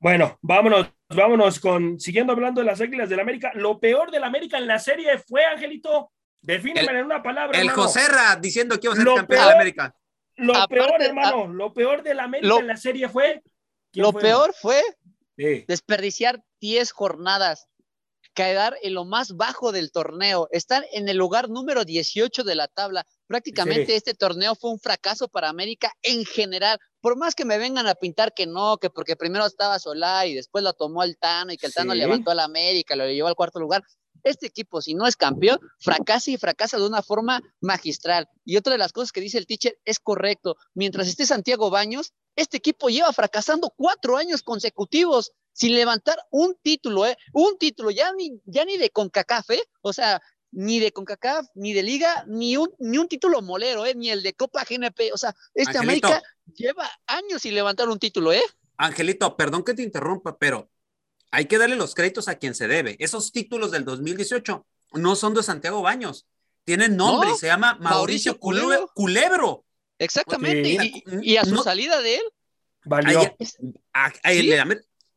[0.00, 4.56] Bueno, vámonos, vámonos con, siguiendo hablando de las reglas del América, lo peor del América
[4.56, 7.58] en la serie fue, Angelito, defíneme en una palabra.
[7.58, 9.94] El Joserra diciendo que iba a ser campeón de la América.
[10.36, 13.42] Lo peor, hermano, lo peor del América en la serie fue.
[13.94, 14.82] Lo peor fue
[15.36, 17.66] desperdiciar 10 jornadas,
[18.34, 22.68] quedar en lo más bajo del torneo, estar en el lugar número 18 de la
[22.68, 23.04] tabla.
[23.26, 26.78] Prácticamente este torneo fue un fracaso para América en general.
[27.00, 30.34] Por más que me vengan a pintar que no, que porque primero estaba Solá y
[30.34, 33.28] después lo tomó el Tano y que el Tano levantó a la América, lo llevó
[33.28, 33.82] al cuarto lugar.
[34.24, 38.28] Este equipo, si no es campeón, fracasa y fracasa de una forma magistral.
[38.44, 40.56] Y otra de las cosas que dice el teacher es correcto.
[40.74, 47.06] Mientras esté Santiago Baños, este equipo lleva fracasando cuatro años consecutivos sin levantar un título,
[47.06, 47.16] ¿eh?
[47.32, 49.62] Un título, ya ni, ya ni de CONCACAF, ¿eh?
[49.80, 53.94] O sea, ni de CONCACAF, ni de Liga, ni un, ni un título molero, ¿eh?
[53.94, 55.12] ni el de Copa GNP.
[55.12, 56.22] O sea, este América
[56.54, 58.42] lleva años sin levantar un título, ¿eh?
[58.76, 60.70] Angelito, perdón que te interrumpa, pero
[61.30, 62.96] hay que darle los créditos a quien se debe.
[62.98, 66.26] Esos títulos del 2018 no son de Santiago Baños,
[66.64, 69.64] tienen nombre y se llama Mauricio, Culebro.
[69.98, 72.22] Exactamente, y, a su salida de él.
[72.84, 73.36] Valió.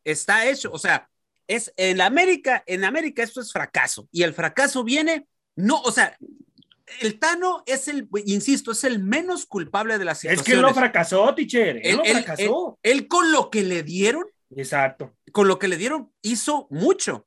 [0.04, 1.08] está hecho, o sea,
[1.46, 6.16] es en América, en América esto es fracaso y el fracaso viene, no, o sea,
[7.00, 10.40] el Tano es el, insisto, es el menos culpable de la situación.
[10.40, 12.78] Es que él no fracasó, teacher, él, no fracasó.
[12.82, 14.24] Él, con lo que le dieron,
[14.56, 17.26] exacto, con lo que le dieron hizo mucho.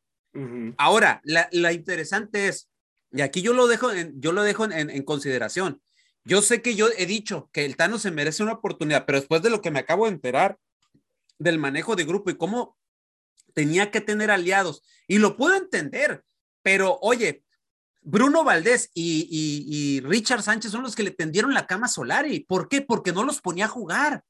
[0.78, 2.70] Ahora, la, interesante es,
[3.14, 5.82] y aquí yo lo dejo, en, yo lo dejo en, consideración.
[6.26, 9.42] Yo sé que yo he dicho que el Tano se merece una oportunidad, pero después
[9.42, 10.58] de lo que me acabo de enterar
[11.40, 12.78] del manejo de grupo y cómo
[13.54, 14.84] tenía que tener aliados.
[15.08, 16.26] Y lo puedo entender,
[16.62, 17.46] pero oye,
[18.02, 22.42] Bruno Valdés y, Richard Sánchez son los que le tendieron la cama a Solari.
[22.42, 22.82] ¿Por qué?
[22.82, 24.24] Porque no los ponía a jugar.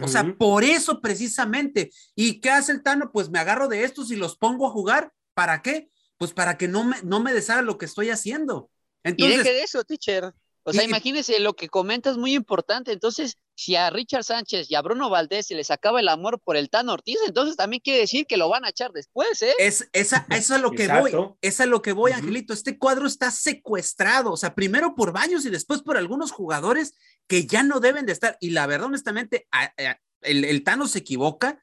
[0.00, 1.90] O sea, por eso precisamente.
[2.14, 3.10] ¿Y qué hace el Tano?
[3.12, 5.12] Pues me agarro de estos y los pongo a jugar.
[5.34, 5.90] ¿Para qué?
[6.18, 8.70] Pues para que no me, no me deshaga lo que estoy haciendo.
[9.02, 10.32] Entonces, y deje de eso, teacher.
[10.64, 12.92] O sea, imagínese, lo que comentas muy importante.
[12.92, 16.56] Entonces, si a Richard Sánchez y a Bruno Valdés se les acaba el amor por
[16.56, 19.52] el Tano Ortiz, entonces también quiere decir que lo van a echar después, ¿eh?
[19.58, 22.52] Es, esa, eso es lo que voy, es a lo que voy, Angelito.
[22.52, 26.94] Este cuadro está secuestrado, o sea, primero por Baños y después por algunos jugadores
[27.26, 28.36] que ya no deben de estar.
[28.40, 29.46] Y la verdad, honestamente,
[30.22, 31.62] el, el Tano se equivoca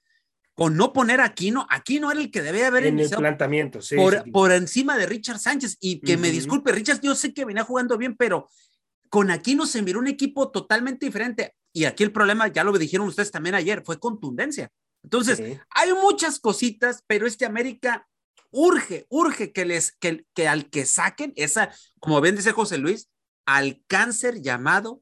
[0.60, 1.66] con no poner a Aquino.
[1.70, 5.40] Aquino era el que debía haber en el planteamiento, sí, por, por, encima de Richard
[5.40, 5.78] Sánchez.
[5.80, 8.50] Y que me disculpe, Richard, yo sé que venía jugando bien, pero
[9.10, 11.56] con Aquino se miró un equipo totalmente diferente.
[11.74, 14.72] Y aquí el problema, ya lo dijeron ustedes también ayer, fue contundencia.
[15.04, 18.08] Entonces, hay muchas cositas, pero este América
[18.52, 23.10] urge, urge que les, que, que al que saquen esa, como bien dice José Luis,
[23.46, 25.02] al cáncer llamado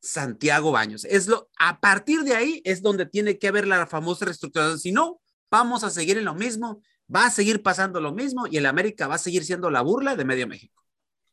[0.00, 1.04] Santiago Baños.
[1.04, 4.78] Es lo, a partir de ahí es donde tiene que haber la famosa reestructuración.
[4.78, 6.80] Si no, vamos a seguir en lo mismo,
[7.14, 10.16] va a seguir pasando lo mismo y el América va a seguir siendo la burla
[10.16, 10.82] de medio México.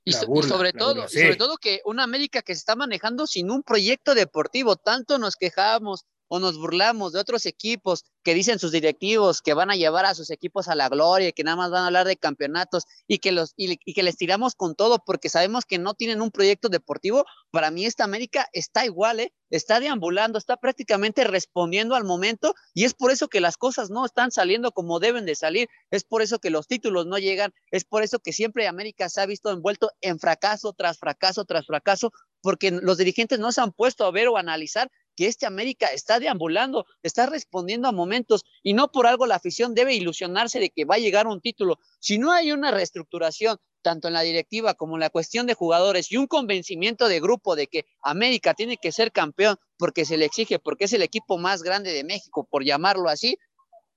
[0.06, 4.16] Y, sobre todo, sobre todo que una América que se está manejando sin un proyecto
[4.16, 9.54] deportivo, tanto nos quejamos o nos burlamos de otros equipos que dicen sus directivos que
[9.54, 12.08] van a llevar a sus equipos a la gloria, que nada más van a hablar
[12.08, 15.94] de campeonatos y que, los, y, que les tiramos con todo porque sabemos que no
[15.94, 19.32] tienen un proyecto deportivo, para mí esta América está igual, ¿eh?
[19.52, 24.04] está deambulando, está prácticamente respondiendo al momento y es por eso que las cosas no
[24.04, 27.86] están saliendo como deben de salir, es por eso que los títulos no llegan, es
[27.86, 32.12] por eso que siempre América se ha visto envuelto en fracaso tras fracaso tras fracaso,
[32.42, 36.20] porque los dirigentes no se han puesto a ver o analizar que este América está
[36.20, 40.86] deambulando, está respondiendo a momentos y no por algo la afición debe ilusionarse de que
[40.86, 41.80] va a llegar un título.
[42.00, 46.12] Si no hay una reestructuración, tanto en la directiva como en la cuestión de jugadores
[46.12, 50.26] y un convencimiento de grupo de que América tiene que ser campeón porque se le
[50.26, 53.38] exige, porque es el equipo más grande de México, por llamarlo así,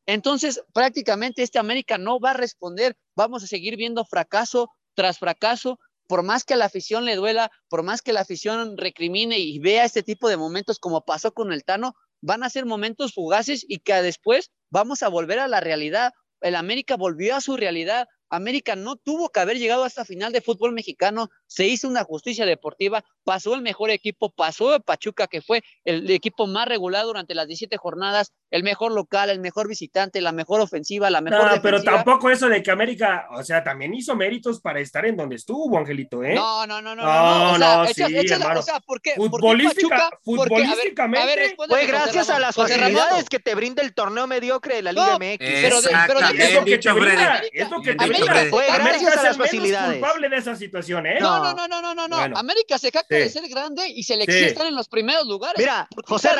[0.07, 2.97] entonces prácticamente este América no va a responder.
[3.17, 7.51] Vamos a seguir viendo fracaso tras fracaso por más que a la afición le duela,
[7.69, 11.53] por más que la afición recrimine y vea este tipo de momentos como pasó con
[11.53, 15.61] el Tano, van a ser momentos fugaces y que después vamos a volver a la
[15.61, 16.13] realidad.
[16.41, 20.33] El América volvió a su realidad, América no tuvo que haber llegado a esta final
[20.33, 25.27] de fútbol mexicano, se hizo una justicia deportiva, pasó el mejor equipo, pasó de Pachuca,
[25.27, 29.69] que fue el equipo más regular durante las 17 jornadas, el mejor local, el mejor
[29.69, 31.57] visitante, la mejor ofensiva, la mejor.
[31.57, 35.17] No, pero tampoco eso de que América, o sea, también hizo méritos para estar en
[35.17, 36.35] donde estuvo, Angelito, ¿eh?
[36.35, 37.05] No, no, no, no.
[37.05, 38.61] No, no, o sea, sí, hermano.
[38.61, 39.15] O sea, ¿por qué?
[39.15, 41.57] Futbolística, futbolísticamente.
[41.69, 45.39] fue gracias a las facilidades que te brinda el torneo mediocre de la Liga MX.
[45.39, 49.23] Pero, pero, es lo que te brinda, es lo que te América, fue gracias a
[49.23, 50.01] las facilidades.
[50.01, 51.19] culpable de esa situación, ¿eh?
[51.21, 52.17] No, no, no, no, no, no.
[52.37, 55.59] América se jacta de ser grande y se le exige estar en los primeros lugares.
[55.59, 56.31] Mira, José,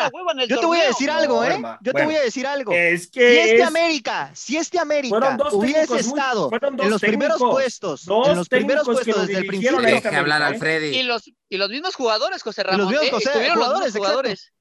[0.49, 1.61] yo te voy a decir algo, ¿eh?
[1.81, 2.73] Yo te voy a decir algo.
[2.73, 8.37] Es que si este América, si este América hubiese estado en los primeros puestos, en
[8.37, 9.81] los primeros puestos desde el principio.
[9.81, 10.97] Deje hablar al Freddy.
[10.97, 12.93] Y los, y los mismos jugadores, José Ramón.
[12.93, 13.23] los mismos
[13.55, 14.53] jugadores, jugadores.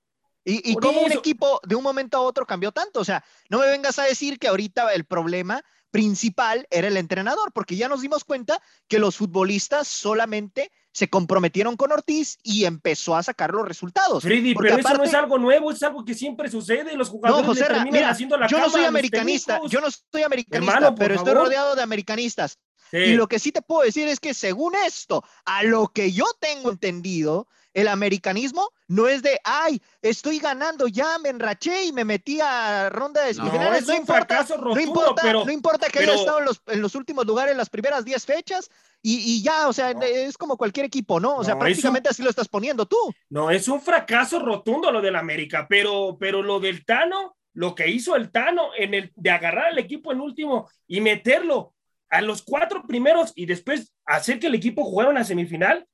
[0.48, 3.00] Y, y cómo un equipo de un momento a otro cambió tanto.
[3.00, 5.64] O sea, no me vengas a decir que ahorita el problema
[5.96, 11.76] principal era el entrenador, porque ya nos dimos cuenta que los futbolistas solamente se comprometieron
[11.76, 14.24] con Ortiz y empezó a sacar los resultados.
[14.24, 17.54] Freddy, pero eso no es algo nuevo, es algo que siempre sucede, los jugadores no,
[17.54, 21.76] José, mira, haciendo la Yo no soy americanista, yo no soy americanista, pero estoy rodeado
[21.76, 22.60] de americanistas.
[22.94, 26.28] Y lo que sí te puedo decir es que según esto, a lo que yo
[26.40, 32.06] tengo entendido, el americanismo no es de, ay, estoy ganando, ya me enraché y me
[32.06, 33.86] metí a ronda de semifinales.
[33.86, 37.26] No, rotundo, no importa, pero, no importa que haya estado en los, en los, últimos
[37.26, 38.70] lugares las primeras 10 fechas
[39.08, 41.36] y, y ya, o sea, es como cualquier equipo, ¿no?
[41.36, 42.98] O sea, prácticamente así lo estás poniendo tú.
[43.30, 47.88] No, es un fracaso rotundo lo del América, pero, pero lo del Tano, lo que
[47.88, 51.76] hizo el Tano en el de agarrar al equipo en último y meterlo
[52.10, 55.86] a los cuatro primeros y después hacer que el equipo jugara una semifinal,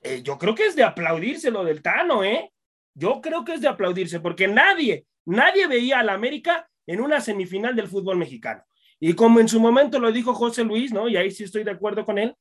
[0.00, 2.50] eh, yo creo que es de aplaudirse lo del Tano, ¿eh?
[2.94, 7.76] Yo creo que es de aplaudirse, porque nadie, nadie veía al América en una semifinal
[7.76, 8.64] del fútbol mexicano.
[8.98, 11.08] Y como en su momento lo dijo José Luis, ¿no?
[11.08, 12.34] Y ahí sí estoy de acuerdo con él,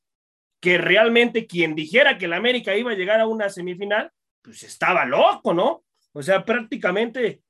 [0.63, 4.10] que realmente quien dijera que el América iba a llegar a una semifinal,
[4.41, 5.84] pues estaba loco, ¿no?
[6.13, 7.41] O sea, prácticamente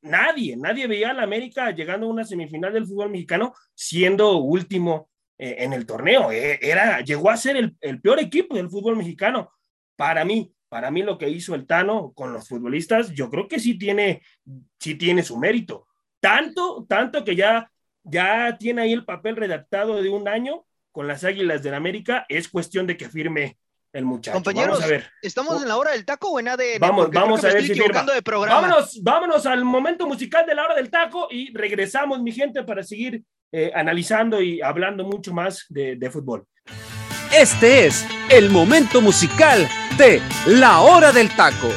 [0.00, 5.58] nadie, nadie veía al América llegando a una semifinal del fútbol mexicano siendo último eh,
[5.60, 6.32] en el torneo.
[6.32, 9.52] Eh, era, llegó a ser el, el, peor equipo del fútbol mexicano.
[9.94, 13.60] Para mí, para mí lo que hizo el Tano con los futbolistas, yo creo que
[13.60, 14.22] sí tiene,
[14.80, 15.86] sí tiene su mérito.
[16.18, 17.70] Tanto, tanto que ya,
[18.02, 22.24] ya tiene ahí el papel redactado de un año con las Águilas del América.
[22.26, 23.58] Es cuestión de que firme
[23.92, 24.32] el muchacho.
[24.32, 25.10] Compañeros, vamos a ver.
[25.20, 26.80] ¿estamos en la hora del taco o en ADN?
[26.80, 30.88] Vamos, vamos a ver si De vámonos, vámonos al momento musical de la hora del
[30.88, 36.10] taco y regresamos, mi gente, para seguir eh, analizando y hablando mucho más de, de
[36.10, 36.46] fútbol.
[37.30, 41.68] Este es el momento musical de La Hora del Taco.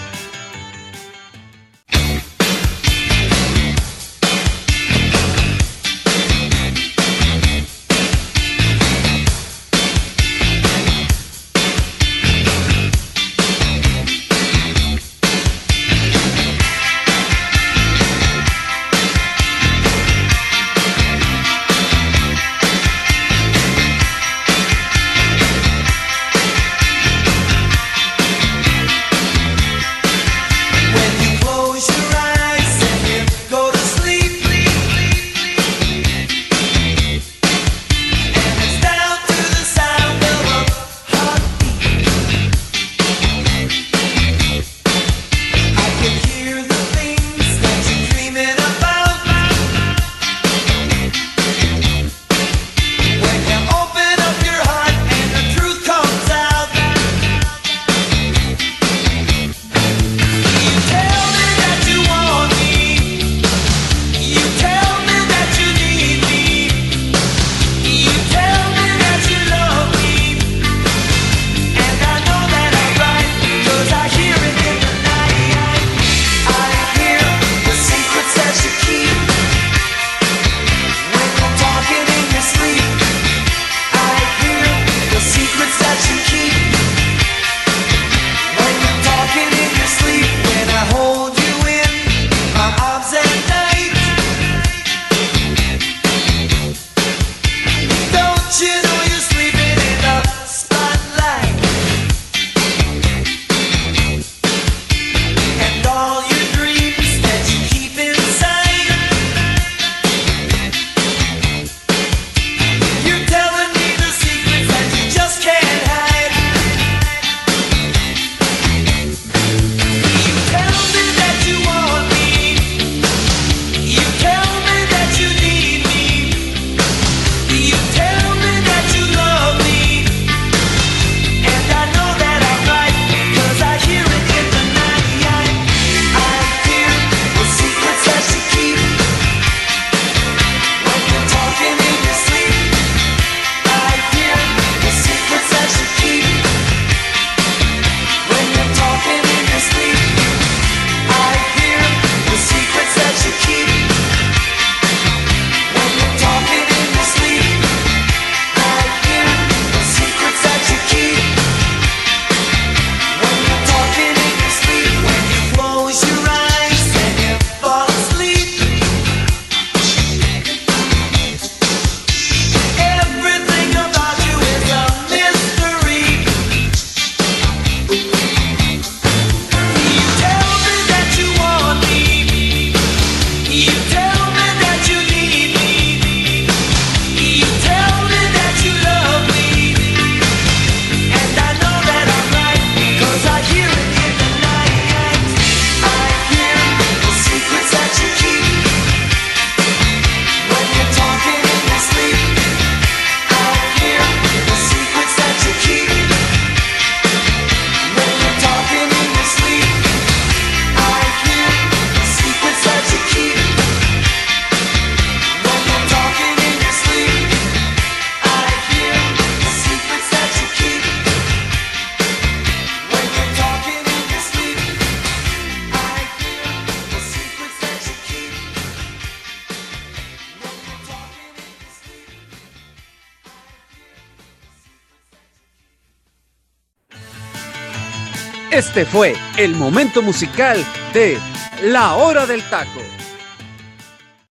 [238.52, 240.58] Este fue el momento musical
[240.92, 241.20] de
[241.66, 242.80] La Hora del Taco.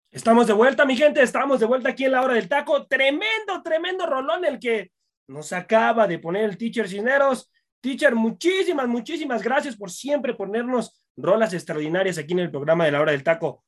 [0.09, 2.87] Estamos de vuelta, mi gente, estamos de vuelta aquí en La Hora del Taco.
[2.87, 4.91] Tremendo, tremendo rolón el que
[5.27, 7.51] nos acaba de poner el teacher Cisneros.
[7.79, 13.01] Teacher, muchísimas, muchísimas gracias por siempre ponernos rolas extraordinarias aquí en el programa de La
[13.01, 13.63] Hora del Taco.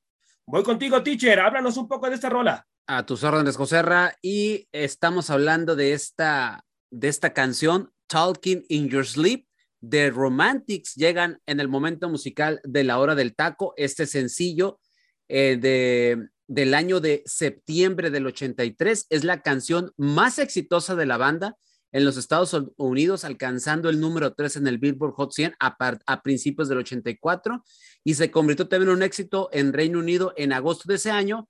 [0.47, 2.65] Voy contigo, teacher, háblanos un poco de esta rola.
[2.87, 9.05] A tus órdenes, Joserra, y estamos hablando de esta, de esta canción, Talking in Your
[9.05, 9.45] Sleep,
[9.81, 10.95] de Romantics.
[10.95, 14.79] Llegan en el momento musical de La Hora del Taco, este sencillo
[15.27, 19.07] eh, de, del año de septiembre del 83.
[19.09, 21.57] Es la canción más exitosa de la banda
[21.91, 26.69] en los Estados Unidos, alcanzando el número 3 en el Billboard Hot 100 a, principios
[26.69, 27.63] del 84
[28.03, 31.49] y se convirtió también en un éxito en Reino Unido en agosto de ese año,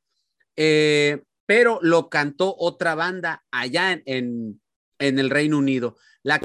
[0.56, 4.62] eh, pero lo cantó otra banda allá en,
[5.00, 5.98] el Reino Unido.
[6.22, 6.40] La,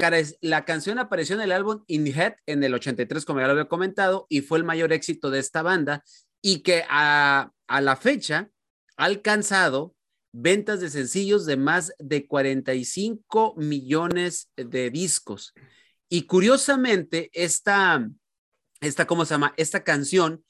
[0.65, 4.25] canción apareció en el álbum In Head en el 83, como ya lo había comentado,
[4.29, 6.03] y fue el mayor éxito de esta banda
[6.41, 8.49] y que a, a la fecha
[8.97, 9.95] ha alcanzado
[10.31, 15.53] ventas de sencillos de más de 45 millones de discos.
[16.09, 18.09] Y curiosamente, esta,
[18.81, 19.53] esta, ¿cómo se llama?
[19.57, 20.43] Esta canción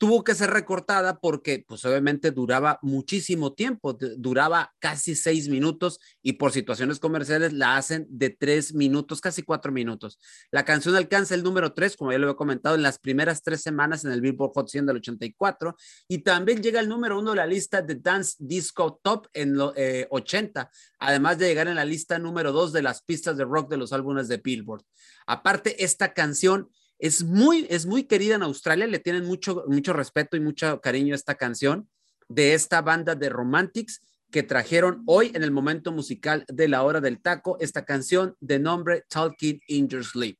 [0.00, 6.32] tuvo que ser recortada porque pues obviamente duraba muchísimo tiempo, duraba casi seis minutos y
[6.32, 10.18] por situaciones comerciales la hacen de tres minutos, casi cuatro minutos.
[10.50, 13.60] La canción alcanza el número tres, como ya lo he comentado, en las primeras tres
[13.60, 15.76] semanas en el Billboard Hot 100 del 84
[16.08, 19.74] y también llega al número uno de la lista de Dance Disco Top en los
[20.08, 20.66] 80, eh,
[20.98, 23.92] además de llegar en la lista número dos de las pistas de rock de los
[23.92, 24.82] álbumes de Billboard.
[25.26, 26.70] Aparte, esta canción
[27.00, 31.14] es muy, es muy querida en Australia, le tienen mucho, mucho respeto y mucho cariño
[31.14, 31.88] a esta canción
[32.28, 37.00] de esta banda de Romantics que trajeron hoy en el momento musical de la hora
[37.00, 40.38] del taco esta canción de nombre Talking in Your Sleep.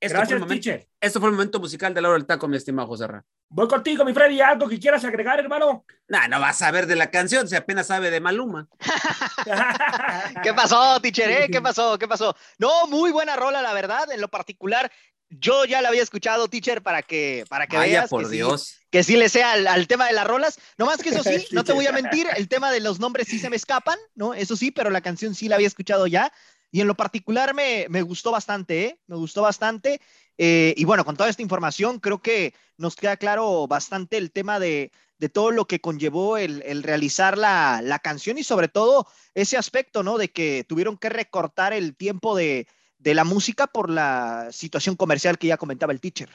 [0.00, 0.88] Esto Gracias, fue teacher.
[1.00, 3.24] Esto fue el momento musical de la hora del taco, mi estimado José Ra.
[3.48, 4.40] Voy contigo, mi Freddy.
[4.40, 5.84] ¿Algo que quieras agregar, hermano?
[6.06, 8.68] No, no vas a saber de la canción, si apenas sabe de Maluma.
[10.44, 11.30] ¿Qué pasó, teacher?
[11.30, 11.48] Eh?
[11.50, 11.98] ¿Qué pasó?
[11.98, 12.36] ¿Qué pasó?
[12.58, 14.12] No, muy buena rola, la verdad.
[14.12, 14.92] En lo particular,
[15.30, 18.62] yo ya la había escuchado, teacher, para que, para que Vaya veas por que, Dios.
[18.62, 20.58] Sí, que sí le sea al, tema de las rolas.
[20.78, 23.28] No más que eso sí, no te voy a mentir, el tema de los nombres
[23.28, 24.34] sí se me escapan, ¿no?
[24.34, 26.32] Eso sí, pero la canción sí la había escuchado ya.
[26.70, 29.00] Y en lo particular me, me gustó bastante, ¿eh?
[29.06, 30.00] Me gustó bastante.
[30.36, 34.60] Eh, y bueno, con toda esta información creo que nos queda claro bastante el tema
[34.60, 39.06] de, de todo lo que conllevó el, el realizar la, la, canción y sobre todo
[39.34, 40.16] ese aspecto, ¿no?
[40.16, 42.68] De que tuvieron que recortar el tiempo de,
[42.98, 46.28] de la música por la situación comercial que ya comentaba el teacher.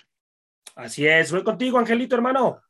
[0.76, 2.62] Así es, voy contigo, Angelito, hermano.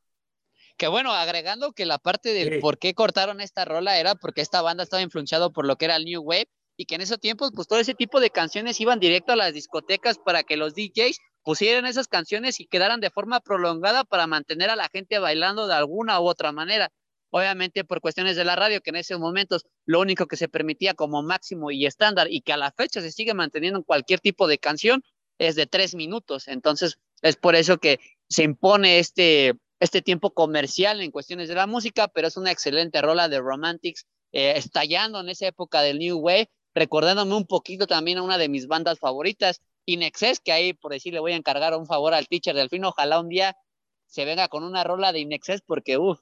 [0.75, 4.61] Que bueno, agregando que la parte del por qué cortaron esta rola era porque esta
[4.61, 7.51] banda estaba influenciado por lo que era el New Wave y que en esos tiempos,
[7.55, 11.19] pues todo ese tipo de canciones iban directo a las discotecas para que los DJs
[11.43, 15.75] pusieran esas canciones y quedaran de forma prolongada para mantener a la gente bailando de
[15.75, 16.89] alguna u otra manera
[17.33, 20.93] obviamente por cuestiones de la radio, que en esos momentos lo único que se permitía
[20.93, 24.47] como máximo y estándar y que a la fecha se sigue manteniendo en cualquier tipo
[24.47, 25.03] de canción
[25.39, 26.47] es de tres minutos.
[26.47, 31.65] Entonces, es por eso que se impone este, este tiempo comercial en cuestiones de la
[31.65, 36.19] música, pero es una excelente rola de Romantics, eh, estallando en esa época del New
[36.19, 40.91] Wave, recordándome un poquito también a una de mis bandas favoritas, Inexcess, que ahí por
[40.91, 43.57] decir le voy a encargar un favor al teacher del fin, ojalá un día
[44.05, 46.19] se venga con una rola de Inexcess, porque uff,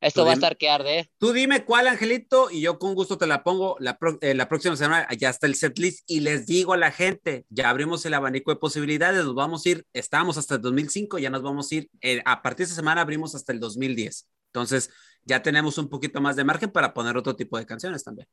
[0.00, 1.10] esto va a estar que arde.
[1.18, 4.76] Tú dime cuál, Angelito, y yo con gusto te la pongo la, eh, la próxima
[4.76, 5.08] semana.
[5.18, 8.58] Ya está el setlist y les digo a la gente, ya abrimos el abanico de
[8.58, 12.22] posibilidades, nos vamos a ir, estábamos hasta el 2005, ya nos vamos a ir, eh,
[12.24, 14.28] a partir de esta semana abrimos hasta el 2010.
[14.48, 14.90] Entonces,
[15.24, 18.28] ya tenemos un poquito más de margen para poner otro tipo de canciones también.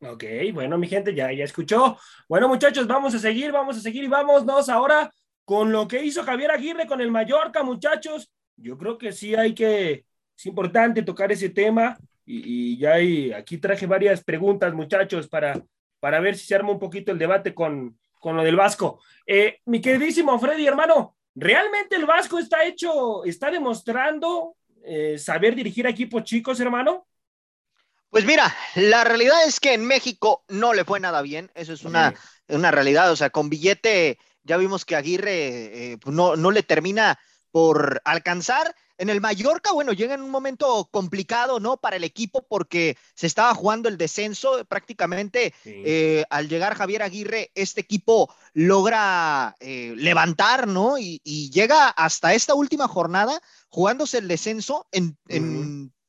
[0.00, 1.98] Ok, bueno, mi gente, ya, ya escuchó.
[2.28, 5.12] Bueno, muchachos, vamos a seguir, vamos a seguir y vámonos ahora
[5.44, 8.30] con lo que hizo Javier Aguirre con el Mallorca, muchachos.
[8.56, 10.04] Yo creo que sí hay que
[10.38, 15.60] es importante tocar ese tema y, ya hay, aquí traje varias preguntas, muchachos, para,
[15.98, 19.00] para ver si se arma un poquito el debate con, con lo del Vasco.
[19.26, 25.86] Eh, mi queridísimo Freddy, hermano, ¿realmente el Vasco está hecho, está demostrando eh, saber dirigir
[25.86, 27.08] equipos chicos, hermano?
[28.10, 31.84] Pues mira, la realidad es que en México no le fue nada bien, eso es
[31.84, 32.14] una,
[32.46, 36.62] una realidad, o sea, con billete ya vimos que Aguirre eh, pues no, no le
[36.62, 37.18] termina
[37.50, 41.76] por alcanzar en el Mallorca, bueno, llega en un momento complicado, ¿no?
[41.76, 45.54] Para el equipo porque se estaba jugando el descenso prácticamente.
[45.64, 50.98] Eh, al llegar Javier Aguirre, este equipo logra eh, levantar, ¿no?
[50.98, 51.20] Y,
[51.50, 55.16] llega hasta esta última jornada jugándose el descenso en,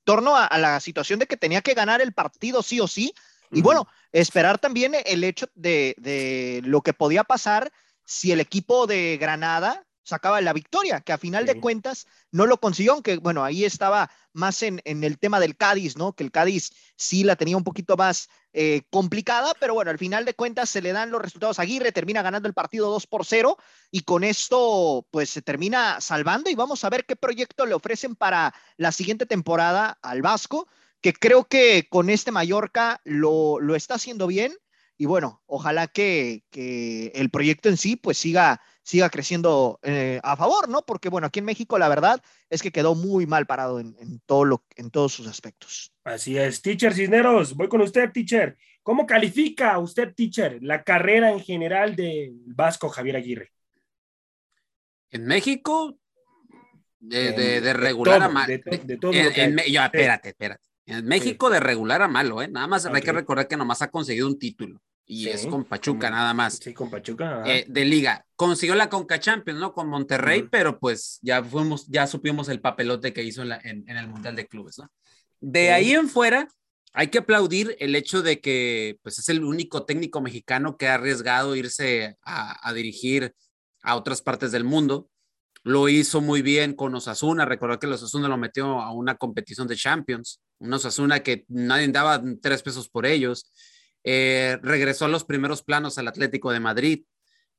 [0.04, 3.14] torno a, la situación de que tenía que ganar el partido sí o sí.
[3.52, 7.72] Y bueno, esperar también el hecho de, de lo que podía pasar
[8.06, 12.60] si el equipo de Granada sacaba la victoria, que a final de cuentas no lo
[12.60, 16.14] consiguió, aunque bueno, ahí estaba más en, el tema del Cádiz, ¿no?
[16.14, 20.26] Que el Cádiz sí la tenía un poquito más eh, complicada, pero bueno, al final
[20.26, 21.60] de cuentas se le dan los resultados.
[21.60, 23.58] Aguirre termina ganando el partido 2 por 0
[23.92, 28.16] y con esto pues se termina salvando y vamos a ver qué proyecto le ofrecen
[28.16, 30.68] para la siguiente temporada al Vasco,
[31.02, 34.54] que creo que con este Mallorca lo, lo está haciendo bien
[35.00, 40.36] y bueno, ojalá que, que el proyecto en sí pues siga siga creciendo eh, a
[40.36, 40.82] favor, ¿no?
[40.84, 43.96] Porque bueno, aquí en México la verdad es que quedó muy mal parado en,
[44.26, 45.94] todo lo, en todos sus aspectos.
[46.04, 48.58] Así es, teacher Cisneros, voy con usted, teacher.
[48.82, 53.54] ¿Cómo califica usted, teacher, la carrera en general del Vasco Javier Aguirre?
[55.12, 55.98] En México,
[57.00, 58.54] de, regular a malo.
[59.68, 60.68] Ya, espérate, espérate.
[60.88, 62.48] En México de regular a malo, ¿eh?
[62.48, 64.82] Nada más hay que recordar que nomás ha conseguido un título
[65.12, 66.60] y es con Pachuca nada más.
[66.62, 67.42] Sí, con Pachuca.
[67.48, 68.24] Eh, de liga.
[68.36, 69.74] Consiguió la Conca Champions, ¿no?
[69.74, 74.36] Con Monterrey, pero pues ya fuimos, ya supimos el papelote que hizo en, el Mundial
[74.36, 74.88] de Clubes, ¿no?
[75.42, 76.48] De ahí en fuera,
[76.94, 80.94] hay que aplaudir el hecho de que pues es el único técnico mexicano que ha
[80.94, 83.34] arriesgado irse a, dirigir
[83.82, 85.10] a otras partes del mundo.
[85.64, 87.46] Lo hizo muy bien con Osasuna.
[87.46, 90.40] Recordar que Osasuna lo metió a una competición de Champions.
[90.60, 93.52] Un Osasuna que nadie daba tres pesos por ellos
[94.04, 97.04] eh, regresó a los primeros planos al Atlético de Madrid.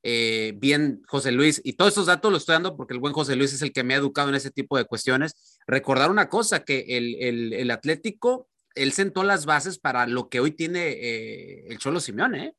[0.03, 3.35] Eh, bien, José Luis, y todos esos datos los estoy dando porque el buen José
[3.35, 5.59] Luis es el que me ha educado en ese tipo de cuestiones.
[5.67, 10.51] Recordar una cosa, que el, el, Atlético, él sentó las bases para lo que hoy
[10.51, 12.55] tiene eh, el Cholo Simeone.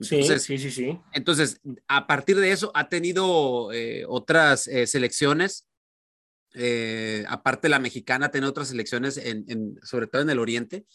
[0.00, 1.00] sí, sí, sí, sí.
[1.12, 3.70] Entonces, a partir de eso, ha tenido
[4.06, 5.66] otras selecciones,
[7.26, 10.86] aparte la mexicana, tiene otras selecciones, en, sobre todo en el Oriente,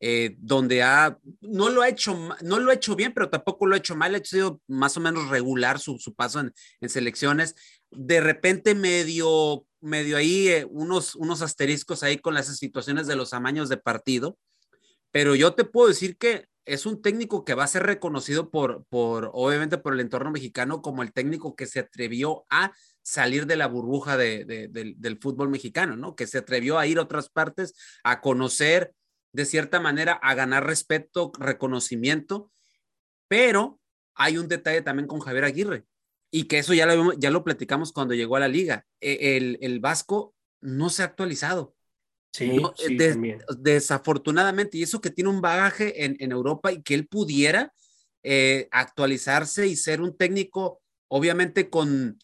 [0.00, 3.74] eh, donde ha, no lo ha hecho, no lo ha hecho bien, pero tampoco lo
[3.74, 7.56] ha hecho mal, ha sido más o menos regular su, paso en, selecciones.
[7.90, 13.32] De repente medio, medio ahí eh, unos, unos asteriscos ahí con las situaciones de los
[13.32, 14.38] amaños de partido,
[15.10, 18.84] pero yo te puedo decir que es un técnico que va a ser reconocido por,
[18.90, 22.72] por, obviamente, por el entorno mexicano como el técnico que se atrevió a
[23.02, 26.14] salir de la burbuja del, del fútbol mexicano, ¿no?
[26.14, 27.74] Que se atrevió a ir a otras partes,
[28.04, 28.92] a conocer,
[29.32, 32.50] de cierta manera a ganar respeto, reconocimiento,
[33.28, 33.80] pero
[34.14, 35.84] hay un detalle también con Javier Aguirre
[36.30, 38.86] y que eso ya lo, ya lo platicamos cuando llegó a la liga.
[39.00, 41.74] E, el, el Vasco no se ha actualizado.
[42.30, 42.60] Sí,
[43.58, 47.72] desafortunadamente, y eso que tiene un bagaje en, en Europa y que él pudiera
[48.22, 52.18] eh, actualizarse y ser un técnico, obviamente con,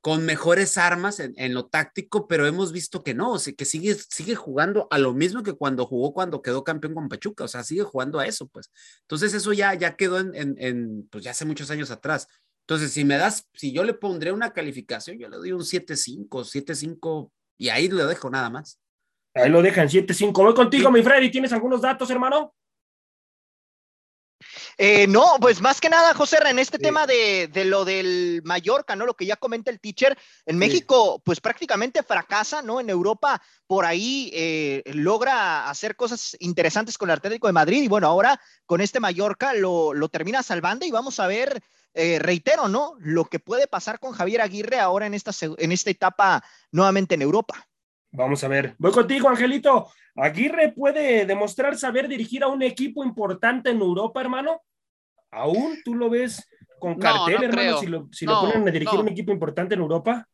[0.00, 3.94] con mejores armas en, lo táctico, pero hemos visto que no, o sea, que sigue,
[3.94, 7.64] sigue jugando a lo mismo que cuando jugó cuando quedó campeón con Pachuca, o sea,
[7.64, 8.70] sigue jugando a eso, pues.
[9.02, 12.28] Entonces eso ya, ya quedó en, en, pues ya hace muchos años atrás.
[12.68, 16.28] Entonces, si me das, si yo le pondré una calificación, yo le doy un 7-5,
[16.28, 18.78] 7-5 y ahí lo dejo nada más.
[19.34, 20.32] Ahí lo dejan 7-5.
[20.32, 21.30] Voy contigo, mi Freddy.
[21.30, 22.54] ¿Tienes algunos datos, hermano?
[24.80, 29.06] Eh, no, pues más que nada, José, en este tema de, lo del Mallorca, ¿no?
[29.06, 30.16] Lo que ya comenta el teacher,
[30.46, 32.78] en México, pues prácticamente fracasa, ¿no?
[32.78, 37.88] En Europa, por ahí eh, logra hacer cosas interesantes con el Atlético de Madrid y
[37.88, 41.60] bueno, ahora con este Mallorca lo, termina salvando y vamos a ver,
[41.94, 42.94] eh, reitero, ¿no?
[43.00, 47.22] Lo que puede pasar con Javier Aguirre ahora en esta, en esta etapa nuevamente en
[47.22, 47.67] Europa.
[48.10, 48.74] Vamos a ver.
[48.78, 49.88] Voy contigo, Angelito.
[50.16, 54.62] ¿Aguirre puede demostrar saber dirigir a un equipo importante en Europa, hermano?
[55.30, 56.48] ¿Aún tú lo ves
[56.78, 60.26] con cartel, hermano, si lo, si lo ponen a dirigir un equipo importante en Europa?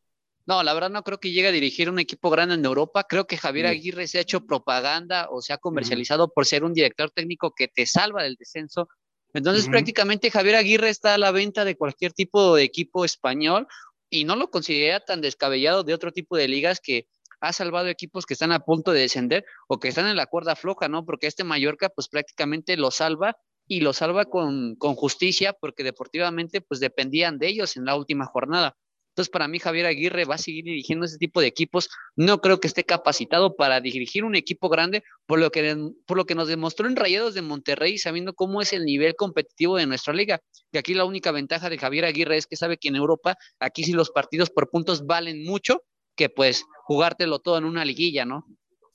[0.47, 3.03] No, la verdad no creo que llegue a dirigir un equipo grande en Europa.
[3.03, 6.73] Creo que Javier Aguirre se ha hecho propaganda o se ha comercializado por ser un
[6.73, 8.87] director técnico que te salva del descenso.
[9.33, 13.67] Entonces, prácticamente Javier Aguirre está a la venta de cualquier tipo de equipo español
[14.09, 17.07] y no lo considera tan descabellado de otro tipo de ligas que
[17.39, 20.55] ha salvado equipos que están a punto de descender o que están en la cuerda
[20.55, 21.05] floja, ¿no?
[21.05, 26.61] Porque este Mallorca, pues prácticamente lo salva y lo salva con, con justicia porque deportivamente,
[26.61, 28.75] pues dependían de ellos en la última jornada.
[29.15, 31.87] Entonces, para mí, Javier Aguirre va a seguir dirigiendo ese tipo de equipos.
[32.17, 35.73] No creo que esté capacitado para dirigir un equipo grande, por lo que,
[36.05, 39.77] por lo que nos demostró en Rayados de Monterrey, sabiendo cómo es el nivel competitivo
[39.77, 40.41] de nuestra liga.
[40.69, 43.85] Que aquí la única ventaja de Javier Aguirre es que sabe que en Europa, aquí
[43.85, 45.83] sí los partidos por puntos valen mucho
[46.15, 48.45] que pues jugártelo todo en una liguilla, ¿no?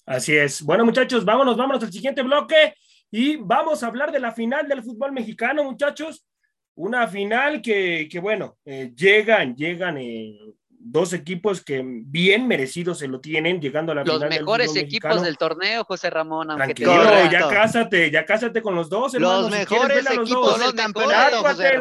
[0.06, 0.62] Así es.
[0.62, 2.74] Bueno, muchachos, vámonos, vámonos al siguiente bloque
[3.10, 6.26] y vamos a hablar de la final del fútbol mexicano, muchachos.
[6.74, 10.36] Una final que, que bueno, eh, llegan, llegan eh,
[10.68, 14.30] dos equipos que bien merecidos se lo tienen, llegando a la los final.
[14.30, 16.48] Los mejores equipos del torneo, José Ramón.
[16.48, 19.14] Tranquilo, ya cásate, ya cásate con los dos.
[19.14, 21.78] Los mejores equipos del campeonato, José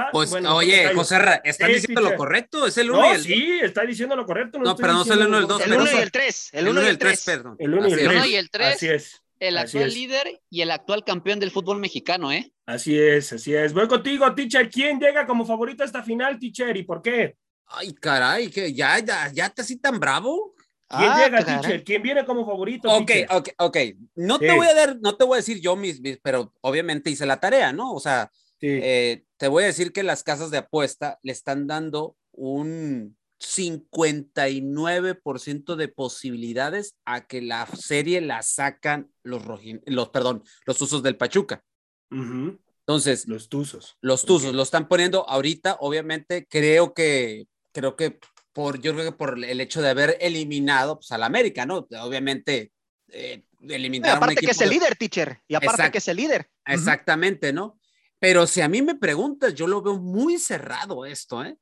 [0.00, 0.10] está.
[0.12, 0.94] Pues, Bueno, oye.
[0.94, 2.66] José Ra, ¿están Sí, diciendo lo correcto?
[2.66, 4.58] Es el 1 No, y el sí, está diciendo lo correcto.
[4.58, 4.98] No, estoy pero no
[5.46, 5.98] dos, El pero 1 correcto.
[5.98, 6.48] y el 3.
[6.52, 7.24] El 1 y el 3.
[7.24, 7.56] perdón.
[7.58, 8.06] El uno y el Así tres.
[8.06, 8.10] es.
[8.10, 8.74] El uno y el tres.
[8.76, 9.22] Así es.
[9.40, 9.94] El Así actual es.
[9.94, 12.52] líder y el actual campeón del fútbol mexicano, ¿eh?
[12.66, 13.72] Así es, así es.
[13.72, 14.68] Voy contigo, teacher.
[14.68, 16.76] ¿Quién llega como favorito a esta final, teacher?
[16.76, 17.36] ¿Y por qué?
[17.66, 20.54] Ay, caray, que ya, ya, ya te así tan bravo.
[20.88, 21.60] ¿Quién Ah, llega, caray.
[21.60, 21.84] teacher?
[21.84, 22.88] ¿Quién viene como favorito?
[22.90, 23.26] Ok, teacher?
[23.30, 23.76] ok, ok.
[24.16, 24.56] No te Sí.
[24.56, 27.38] voy a dar, no te voy a decir yo mis, mis- pero obviamente hice la
[27.38, 27.92] tarea, ¿no?
[27.92, 28.66] O sea, Sí.
[28.70, 35.76] eh, te voy a decir que las casas de apuesta le están dando un 59%
[35.76, 41.16] de posibilidades a que la serie la sacan los rojin, los, perdón, los usos del
[41.16, 41.62] Pachuca.
[42.10, 43.96] Entonces, Los Tuzos.
[44.00, 48.18] los Tuzos lo están poniendo ahorita, obviamente, creo que, creo que
[48.52, 51.86] por, yo creo que por el hecho de haber eliminado pues, al América, ¿no?
[52.00, 52.72] Obviamente,
[53.08, 55.40] eh, Y eliminar un aparte que es el de- líder, teacher.
[55.46, 56.48] Y aparte que es el líder.
[56.66, 57.77] Exactamente, ¿no?
[58.20, 61.56] Pero si a mí me preguntas, yo lo veo muy cerrado esto, ¿eh?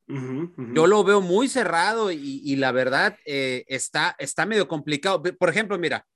[0.74, 5.22] Yo lo veo muy cerrado y, y la verdad eh, está, está medio complicado.
[5.22, 6.07] Por ejemplo, mira,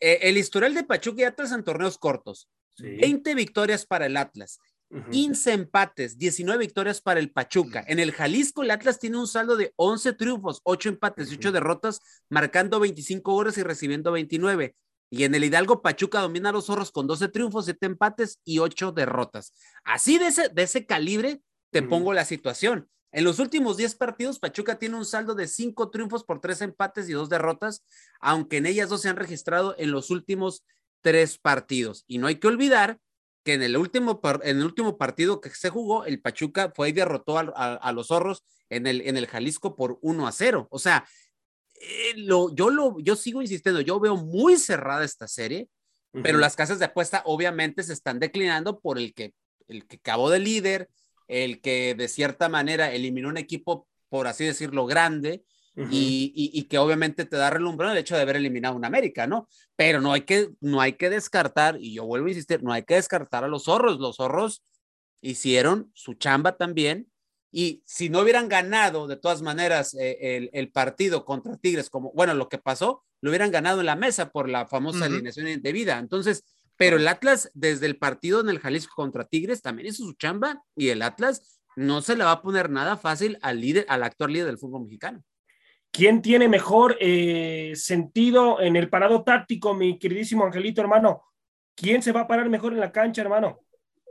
[0.00, 2.96] eh, el historial de Pachuca y Atlas en torneos cortos, Sí.
[2.96, 4.58] 20 victorias para el Atlas,
[4.90, 5.10] Ujú.
[5.10, 7.84] 15 empates, 19 victorias para el Pachuca.
[7.88, 11.48] En el Jalisco, el Atlas tiene un saldo de 11 triunfos, 8 empates y 8
[11.48, 11.54] Ujú.
[11.54, 14.76] derrotas, marcando 25 goles y recibiendo 29.
[15.10, 18.58] Y en el Hidalgo, Pachuca domina a los zorros con 12 triunfos, 7 empates y
[18.58, 19.54] 8 derrotas.
[19.84, 21.40] Así de ese, de ese calibre
[21.70, 21.88] te Ujú.
[21.88, 22.88] pongo la situación.
[23.10, 27.08] En los últimos 10 partidos, Pachuca tiene un saldo de 5 triunfos por 3 empates
[27.08, 27.84] y 2 derrotas,
[28.20, 30.64] aunque en ellas dos se han registrado en los últimos
[31.00, 32.04] 3 partidos.
[32.06, 32.98] Y no hay que olvidar
[33.44, 36.92] que en el último, en el último partido que se jugó, el Pachuca fue y
[36.92, 40.68] derrotó a, a- a los zorros en el, en el Jalisco por 1 a 0.
[40.70, 41.08] O sea,
[41.80, 45.68] eh, lo, yo, lo, yo sigo insistiendo, yo veo muy cerrada esta serie,
[46.22, 49.34] pero las casas de apuesta obviamente se están declinando por el que,
[49.68, 50.88] el que acabó de líder,
[51.28, 55.44] el que de cierta manera eliminó un equipo, por así decirlo, grande,
[55.92, 59.28] y- y que obviamente te da relumbrón el hecho de haber eliminado a un América,
[59.28, 59.48] ¿no?
[59.76, 62.82] Pero no hay que, no hay que descartar, y yo vuelvo a insistir, no hay
[62.82, 64.00] que descartar a los zorros.
[64.00, 64.64] Los zorros
[65.20, 67.06] hicieron su chamba también,
[67.50, 72.12] y si no hubieran ganado de todas maneras eh, el, el partido contra Tigres, como,
[72.12, 75.14] bueno, lo que pasó, lo hubieran ganado en la mesa por la famosa Ujú.
[75.14, 75.98] alineación indebida.
[75.98, 76.44] Entonces,
[76.76, 80.62] pero el Atlas, desde el partido en el Jalisco contra Tigres, también hizo su chamba,
[80.76, 84.32] y el Atlas no se le va a poner nada fácil al líder, al actual
[84.32, 85.22] líder del fútbol mexicano.
[85.90, 91.22] ¿Quién tiene mejor eh, sentido en el parado táctico, mi queridísimo Angelito, hermano?
[91.74, 93.60] ¿Quién se va a parar mejor en la cancha, hermano?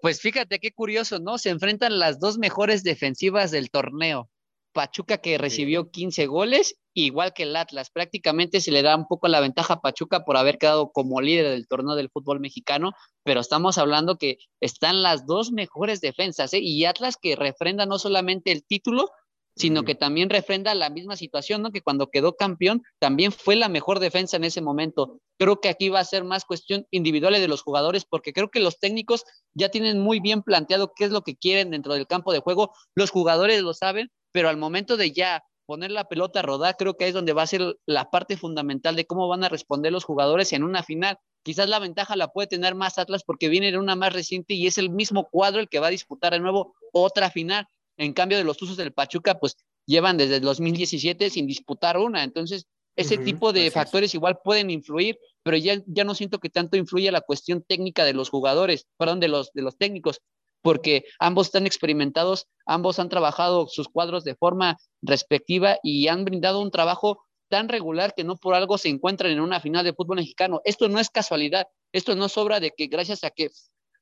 [0.02, 1.38] Pues fíjate qué curioso, ¿no?
[1.38, 4.30] Se enfrentan las dos mejores defensivas del torneo.
[4.74, 7.89] Pachuca que recibió 15 goles, igual que el Atlas.
[7.89, 11.50] Prácticamente se le da un poco la ventaja a Pachuca por haber quedado como líder
[11.50, 12.91] del torneo del fútbol mexicano,
[13.24, 16.60] pero estamos hablando que están las dos mejores defensas, ¿eh?
[16.62, 19.10] Y Atlas que refrenda no solamente el título,
[19.58, 21.72] sino que también refrenda la misma situación, ¿no?
[21.72, 25.20] Que cuando quedó campeón también fue la mejor defensa en ese momento.
[25.39, 28.60] Creo que aquí va a ser más cuestión individual de los jugadores, porque creo que
[28.60, 32.32] los técnicos ya tienen muy bien planteado qué es lo que quieren dentro del campo
[32.32, 32.72] de juego.
[32.95, 36.95] Los jugadores lo saben, pero al momento de ya poner la pelota a rodar, creo
[36.95, 40.05] que es donde va a ser la parte fundamental de cómo van a responder los
[40.05, 41.18] jugadores en una final.
[41.43, 44.68] Quizás la ventaja la puede tener más Atlas porque viene de una más reciente y
[44.68, 47.68] es el mismo cuadro el que va a disputar de nuevo otra final.
[47.98, 52.24] En cambio de los Tuzos del Pachuca, pues llevan desde el 2017 sin disputar una.
[52.24, 53.72] Entonces, ese Ujú, tipo así de es.
[53.72, 58.06] factores igual pueden influir, pero ya, ya no siento que tanto influye la cuestión técnica
[58.06, 60.20] de los jugadores, perdón, de los, de los técnicos,
[60.62, 66.62] porque ambos están experimentados, ambos han trabajado sus cuadros de forma respectiva y han brindado
[66.62, 70.18] un trabajo tan regular que no por algo se encuentran en una final de fútbol
[70.18, 70.60] mexicano.
[70.66, 73.50] Esto no es casualidad, esto no sobra de que gracias a que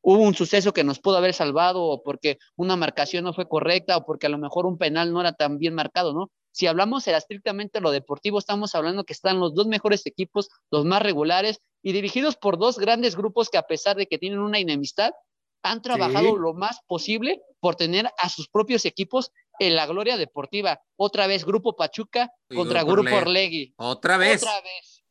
[0.07, 3.97] hubo un suceso que nos pudo haber salvado o porque una marcación no fue correcta
[3.97, 6.29] o porque a lo mejor un penal no era tan bien marcado, ¿no?
[6.51, 10.85] Si hablamos era estrictamente lo deportivo, estamos hablando que están los dos mejores equipos, los
[10.85, 14.59] más regulares y dirigidos por dos grandes grupos que a pesar de que tienen una
[14.59, 15.11] enemistad,
[15.63, 16.35] han trabajado Sí.
[16.37, 20.79] lo más posible por tener a sus propios equipos en la gloria deportiva.
[20.97, 23.17] Otra vez Grupo Pachuca Y contra Grupo Orlegui.
[23.21, 23.73] Orlegui.
[23.77, 24.43] Otra vez.
[24.43, 25.03] Otra vez.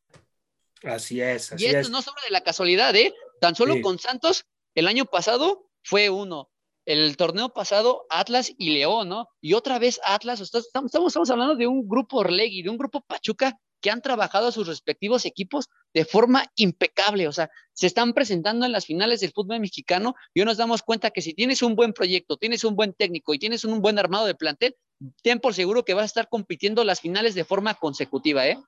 [0.84, 1.90] Así es, así Y esto es.
[1.90, 3.12] no sobra de la casualidad, ¿eh?
[3.40, 3.80] Tan solo Sí.
[3.82, 4.45] con Santos,
[4.75, 6.51] el año pasado fue uno.
[6.87, 9.29] El torneo pasado, Atlas y León, ¿no?
[9.41, 10.41] Y otra vez Atlas.
[10.41, 14.53] Estamos, estamos, hablando de un grupo Orlegui, de un grupo Pachuca que han trabajado a
[14.53, 17.29] sus respectivos equipos de forma impecable.
[17.29, 20.83] O sea, se están presentando en las finales del fútbol mexicano y hoy nos damos
[20.83, 23.99] cuenta que si tienes un buen proyecto, tienes un buen técnico y tienes un buen
[23.99, 24.77] armado de plantel,
[25.22, 28.59] ten por seguro que vas a estar compitiendo las finales de forma consecutiva, ¿eh?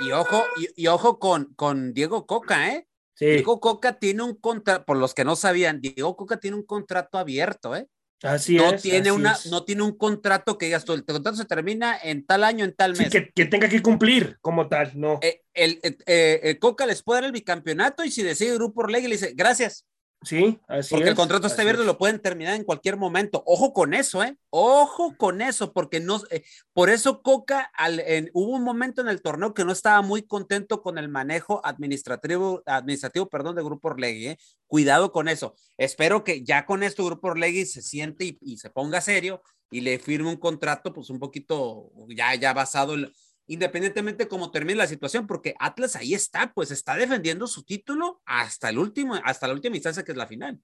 [0.00, 2.87] Y ojo, y, y ojo con, con Diego Coca, ¿eh?
[3.18, 3.26] Sí.
[3.26, 7.18] Diego Coca tiene un contrato, por los que no sabían, Diego Coca tiene un contrato
[7.18, 7.88] abierto, ¿eh?
[8.22, 8.82] Así no es.
[8.82, 9.46] Tiene así una, es.
[9.46, 12.74] No tiene un contrato que digas tú, el contrato se termina en tal año, en
[12.74, 13.10] tal Sí, mes.
[13.10, 15.18] que, que tenga que cumplir como tal, no.
[15.22, 19.08] Eh, el, eh, el Coca les puede dar el bicampeonato y si decide Grupo Orlegui
[19.08, 19.84] le dice, gracias,
[20.22, 21.10] Sí, así porque es.
[21.10, 23.42] el contrato está abierto y lo pueden terminar en cualquier momento.
[23.46, 24.36] Ojo con eso, ¿eh?
[24.50, 26.42] Ojo con eso, porque no, eh,
[26.72, 30.22] por eso Coca, al, en, hubo un momento en el torneo que no estaba muy
[30.22, 34.38] contento con el manejo administrativo, administrativo, perdón, de Grupo Orlegui, ¿eh?
[34.66, 35.54] Cuidado con eso.
[35.76, 39.40] Espero que ya con esto Grupo Orlegui se siente y, y se ponga serio
[39.70, 43.12] y le firme un contrato, pues un poquito ya, ya basado en,
[43.48, 48.68] independientemente cómo termine la situación, porque Atlas ahí está, pues está defendiendo su título hasta
[48.68, 50.60] el último, hasta la última instancia que es la final.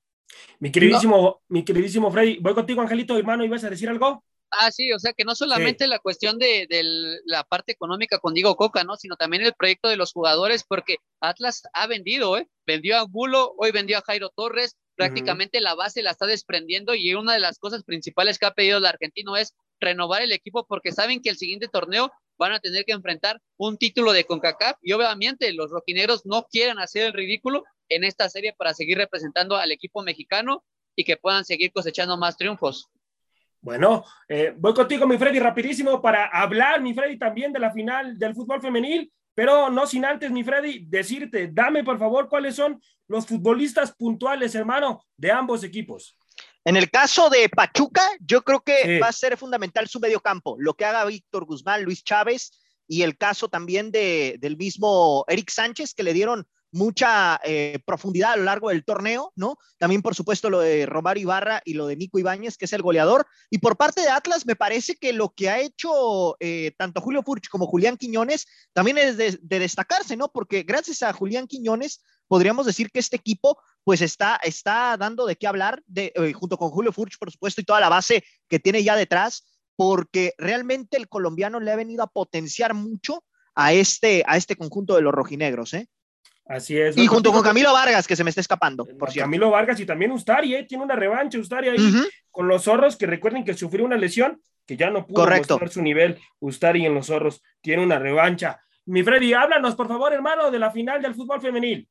[0.61, 4.24] Mi queridísimo, mi queridísimo Freddy, voy contigo, Angelito, hermano, ¿ibas a decir algo?
[4.51, 5.91] Ah, sí, o sea que no solamente sí.
[5.91, 6.85] la cuestión de, de,
[7.24, 8.97] la parte económica con Diego Coca, ¿no?
[8.97, 12.49] Sino también el proyecto de los jugadores, porque Atlas ha vendido, ¿eh?
[12.64, 15.64] Vendió a Angulo, hoy vendió a Jairo Torres, prácticamente uh -huh.
[15.64, 18.87] la base la está desprendiendo y una de las cosas principales que ha pedido el
[18.87, 22.93] argentino es renovar el equipo porque saben que el siguiente torneo van a tener que
[22.93, 28.05] enfrentar un título de CONCACAF y obviamente los rojinegros no quieren hacer el ridículo en
[28.05, 30.64] esta serie para seguir representando al equipo mexicano
[30.97, 32.89] y que puedan seguir cosechando más triunfos.
[33.61, 38.18] Bueno, eh, voy contigo, mi Freddy, rapidísimo para hablar, mi Freddy, también de la final
[38.18, 42.80] del fútbol femenil, pero no sin antes, mi Freddy, decirte, dame por favor cuáles son
[43.09, 46.16] los futbolistas puntuales, hermano, de ambos equipos.
[46.64, 48.98] En el caso de Pachuca, yo creo que sí.
[48.98, 52.52] va a ser fundamental su medio campo, lo que haga Víctor Guzmán, Luis Chávez
[52.88, 58.32] y el caso también de, del mismo Eric Sánchez, que le dieron mucha eh, profundidad
[58.32, 59.58] a lo largo del torneo, ¿no?
[59.78, 62.82] También, por supuesto, lo de Romario Ibarra y lo de Nico Ibáñez, que es el
[62.82, 63.26] goleador.
[63.48, 67.22] Y por parte de Atlas, me parece que lo que ha hecho eh, tanto Julio
[67.22, 70.32] Furch como Julián Quiñones también es de, de, destacarse, ¿no?
[70.32, 75.36] Porque gracias a Julián Quiñones, podríamos decir que este equipo, pues está, está dando de
[75.36, 78.58] qué hablar, de, eh, junto con Julio Furch, por supuesto, y toda la base que
[78.58, 79.46] tiene ya detrás,
[79.76, 84.94] porque realmente el colombiano le ha venido a potenciar mucho a este, a este conjunto
[84.94, 85.88] de los rojinegros, ¿eh?
[86.46, 86.96] Así es.
[86.98, 89.26] Y junto con Camilo Vargas, que se me está escapando, por cierto.
[89.26, 90.64] Camilo Vargas y también Ustari, ¿eh?
[90.64, 92.08] Tiene una revancha Ustari ahí uh -huh.
[92.30, 95.54] con los zorros, que recuerden que sufrió una lesión, que ya no pudo Correcto.
[95.54, 96.18] mostrar su nivel.
[96.40, 98.60] Ustari en los zorros tiene una revancha.
[98.86, 101.88] Mi Freddy, háblanos, por favor, hermano, de la final del fútbol femenil.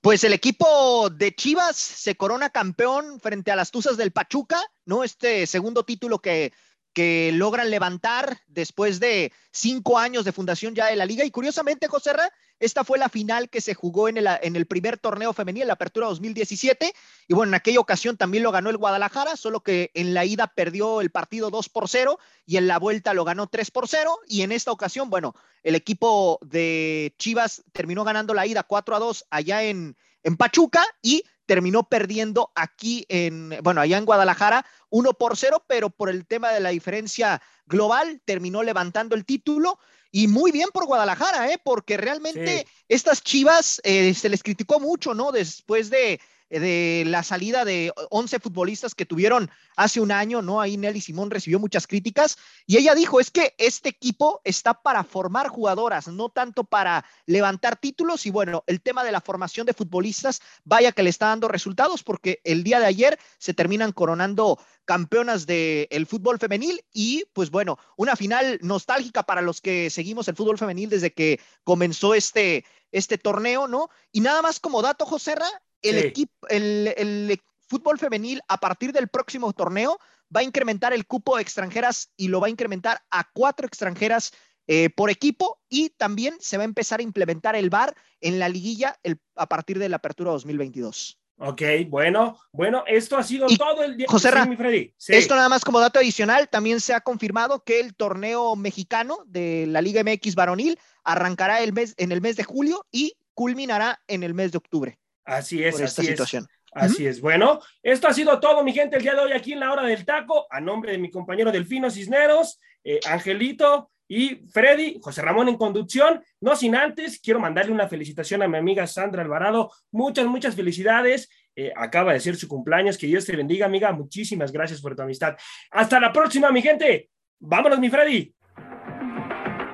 [0.00, 5.02] Pues el equipo de Chivas se corona campeón frente a las Tuzas del Pachuca, ¿no?
[5.02, 6.52] Este segundo título que,
[6.92, 11.24] que logran levantar después de cinco años de fundación ya de la liga.
[11.24, 14.66] Y curiosamente, José Ra, esta fue la final que se jugó en el, en el
[14.66, 16.92] primer torneo femenil, la apertura 2017.
[17.28, 20.46] Y bueno, en aquella ocasión también lo ganó el Guadalajara, solo que en la ida
[20.46, 24.18] perdió el partido 2 por 0 y en la vuelta lo ganó 3 por 0.
[24.26, 28.98] Y en esta ocasión, bueno, el equipo de Chivas terminó ganando la ida 4 a
[28.98, 35.12] 2 allá en, en Pachuca y terminó perdiendo aquí en, bueno, allá en Guadalajara 1
[35.14, 39.78] por 0, pero por el tema de la diferencia global terminó levantando el título.
[40.10, 41.60] Y muy bien por Guadalajara, ¿eh?
[41.62, 42.72] porque realmente sí.
[42.88, 45.30] estas chivas eh, se les criticó mucho, ¿no?
[45.30, 46.20] Después de,
[46.50, 50.60] de la salida de 11 futbolistas que tuvieron hace un año, ¿no?
[50.60, 55.04] Ahí Nelly Simón recibió muchas críticas y ella dijo, es que este equipo está para
[55.04, 59.74] formar jugadoras, no tanto para levantar títulos y bueno, el tema de la formación de
[59.74, 64.58] futbolistas, vaya que le está dando resultados porque el día de ayer se terminan coronando
[64.84, 70.28] campeonas del el fútbol femenil y pues bueno, una final nostálgica para los que seguimos
[70.28, 73.90] el fútbol femenil desde que comenzó este, este torneo, ¿no?
[74.12, 75.48] Y nada más como dato, José Ra,
[75.88, 76.06] el sí.
[76.06, 79.98] equipo, el, el, fútbol femenil a partir del próximo torneo
[80.34, 84.32] va a incrementar el cupo de extranjeras y lo va a incrementar a cuatro extranjeras
[84.68, 88.48] eh, por equipo y también se va a empezar a implementar el VAR en la
[88.48, 91.18] liguilla el, a partir de la apertura 2022.
[91.38, 94.06] Ok, bueno, bueno, esto ha sido y, todo el día.
[94.08, 94.94] José Ra, sí, Freddy.
[94.96, 95.12] Sí.
[95.14, 99.66] esto nada más como dato adicional, también se ha confirmado que el torneo mexicano de
[99.66, 104.22] la Liga MX varonil arrancará el mes, en el mes de julio y culminará en
[104.22, 104.98] el mes de octubre.
[105.26, 106.44] Así es, por esta así situación.
[106.44, 106.56] es.
[106.72, 107.10] Así uh -huh.
[107.10, 107.20] es.
[107.20, 109.82] Bueno, esto ha sido todo, mi gente, el día de hoy aquí en la hora
[109.82, 115.48] del taco, a nombre de mi compañero Delfino Cisneros, eh, Angelito y Freddy, José Ramón
[115.48, 116.22] en conducción.
[116.40, 119.72] No sin antes, quiero mandarle una felicitación a mi amiga Sandra Alvarado.
[119.90, 121.28] Muchas, muchas felicidades.
[121.56, 122.98] Eh, acaba de ser su cumpleaños.
[122.98, 123.90] Que Dios te bendiga, amiga.
[123.92, 125.36] Muchísimas gracias por tu amistad.
[125.70, 127.08] Hasta la próxima, mi gente.
[127.40, 128.32] Vámonos, mi Freddy.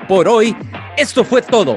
[0.09, 0.57] Por hoy,
[0.97, 1.77] esto fue todo.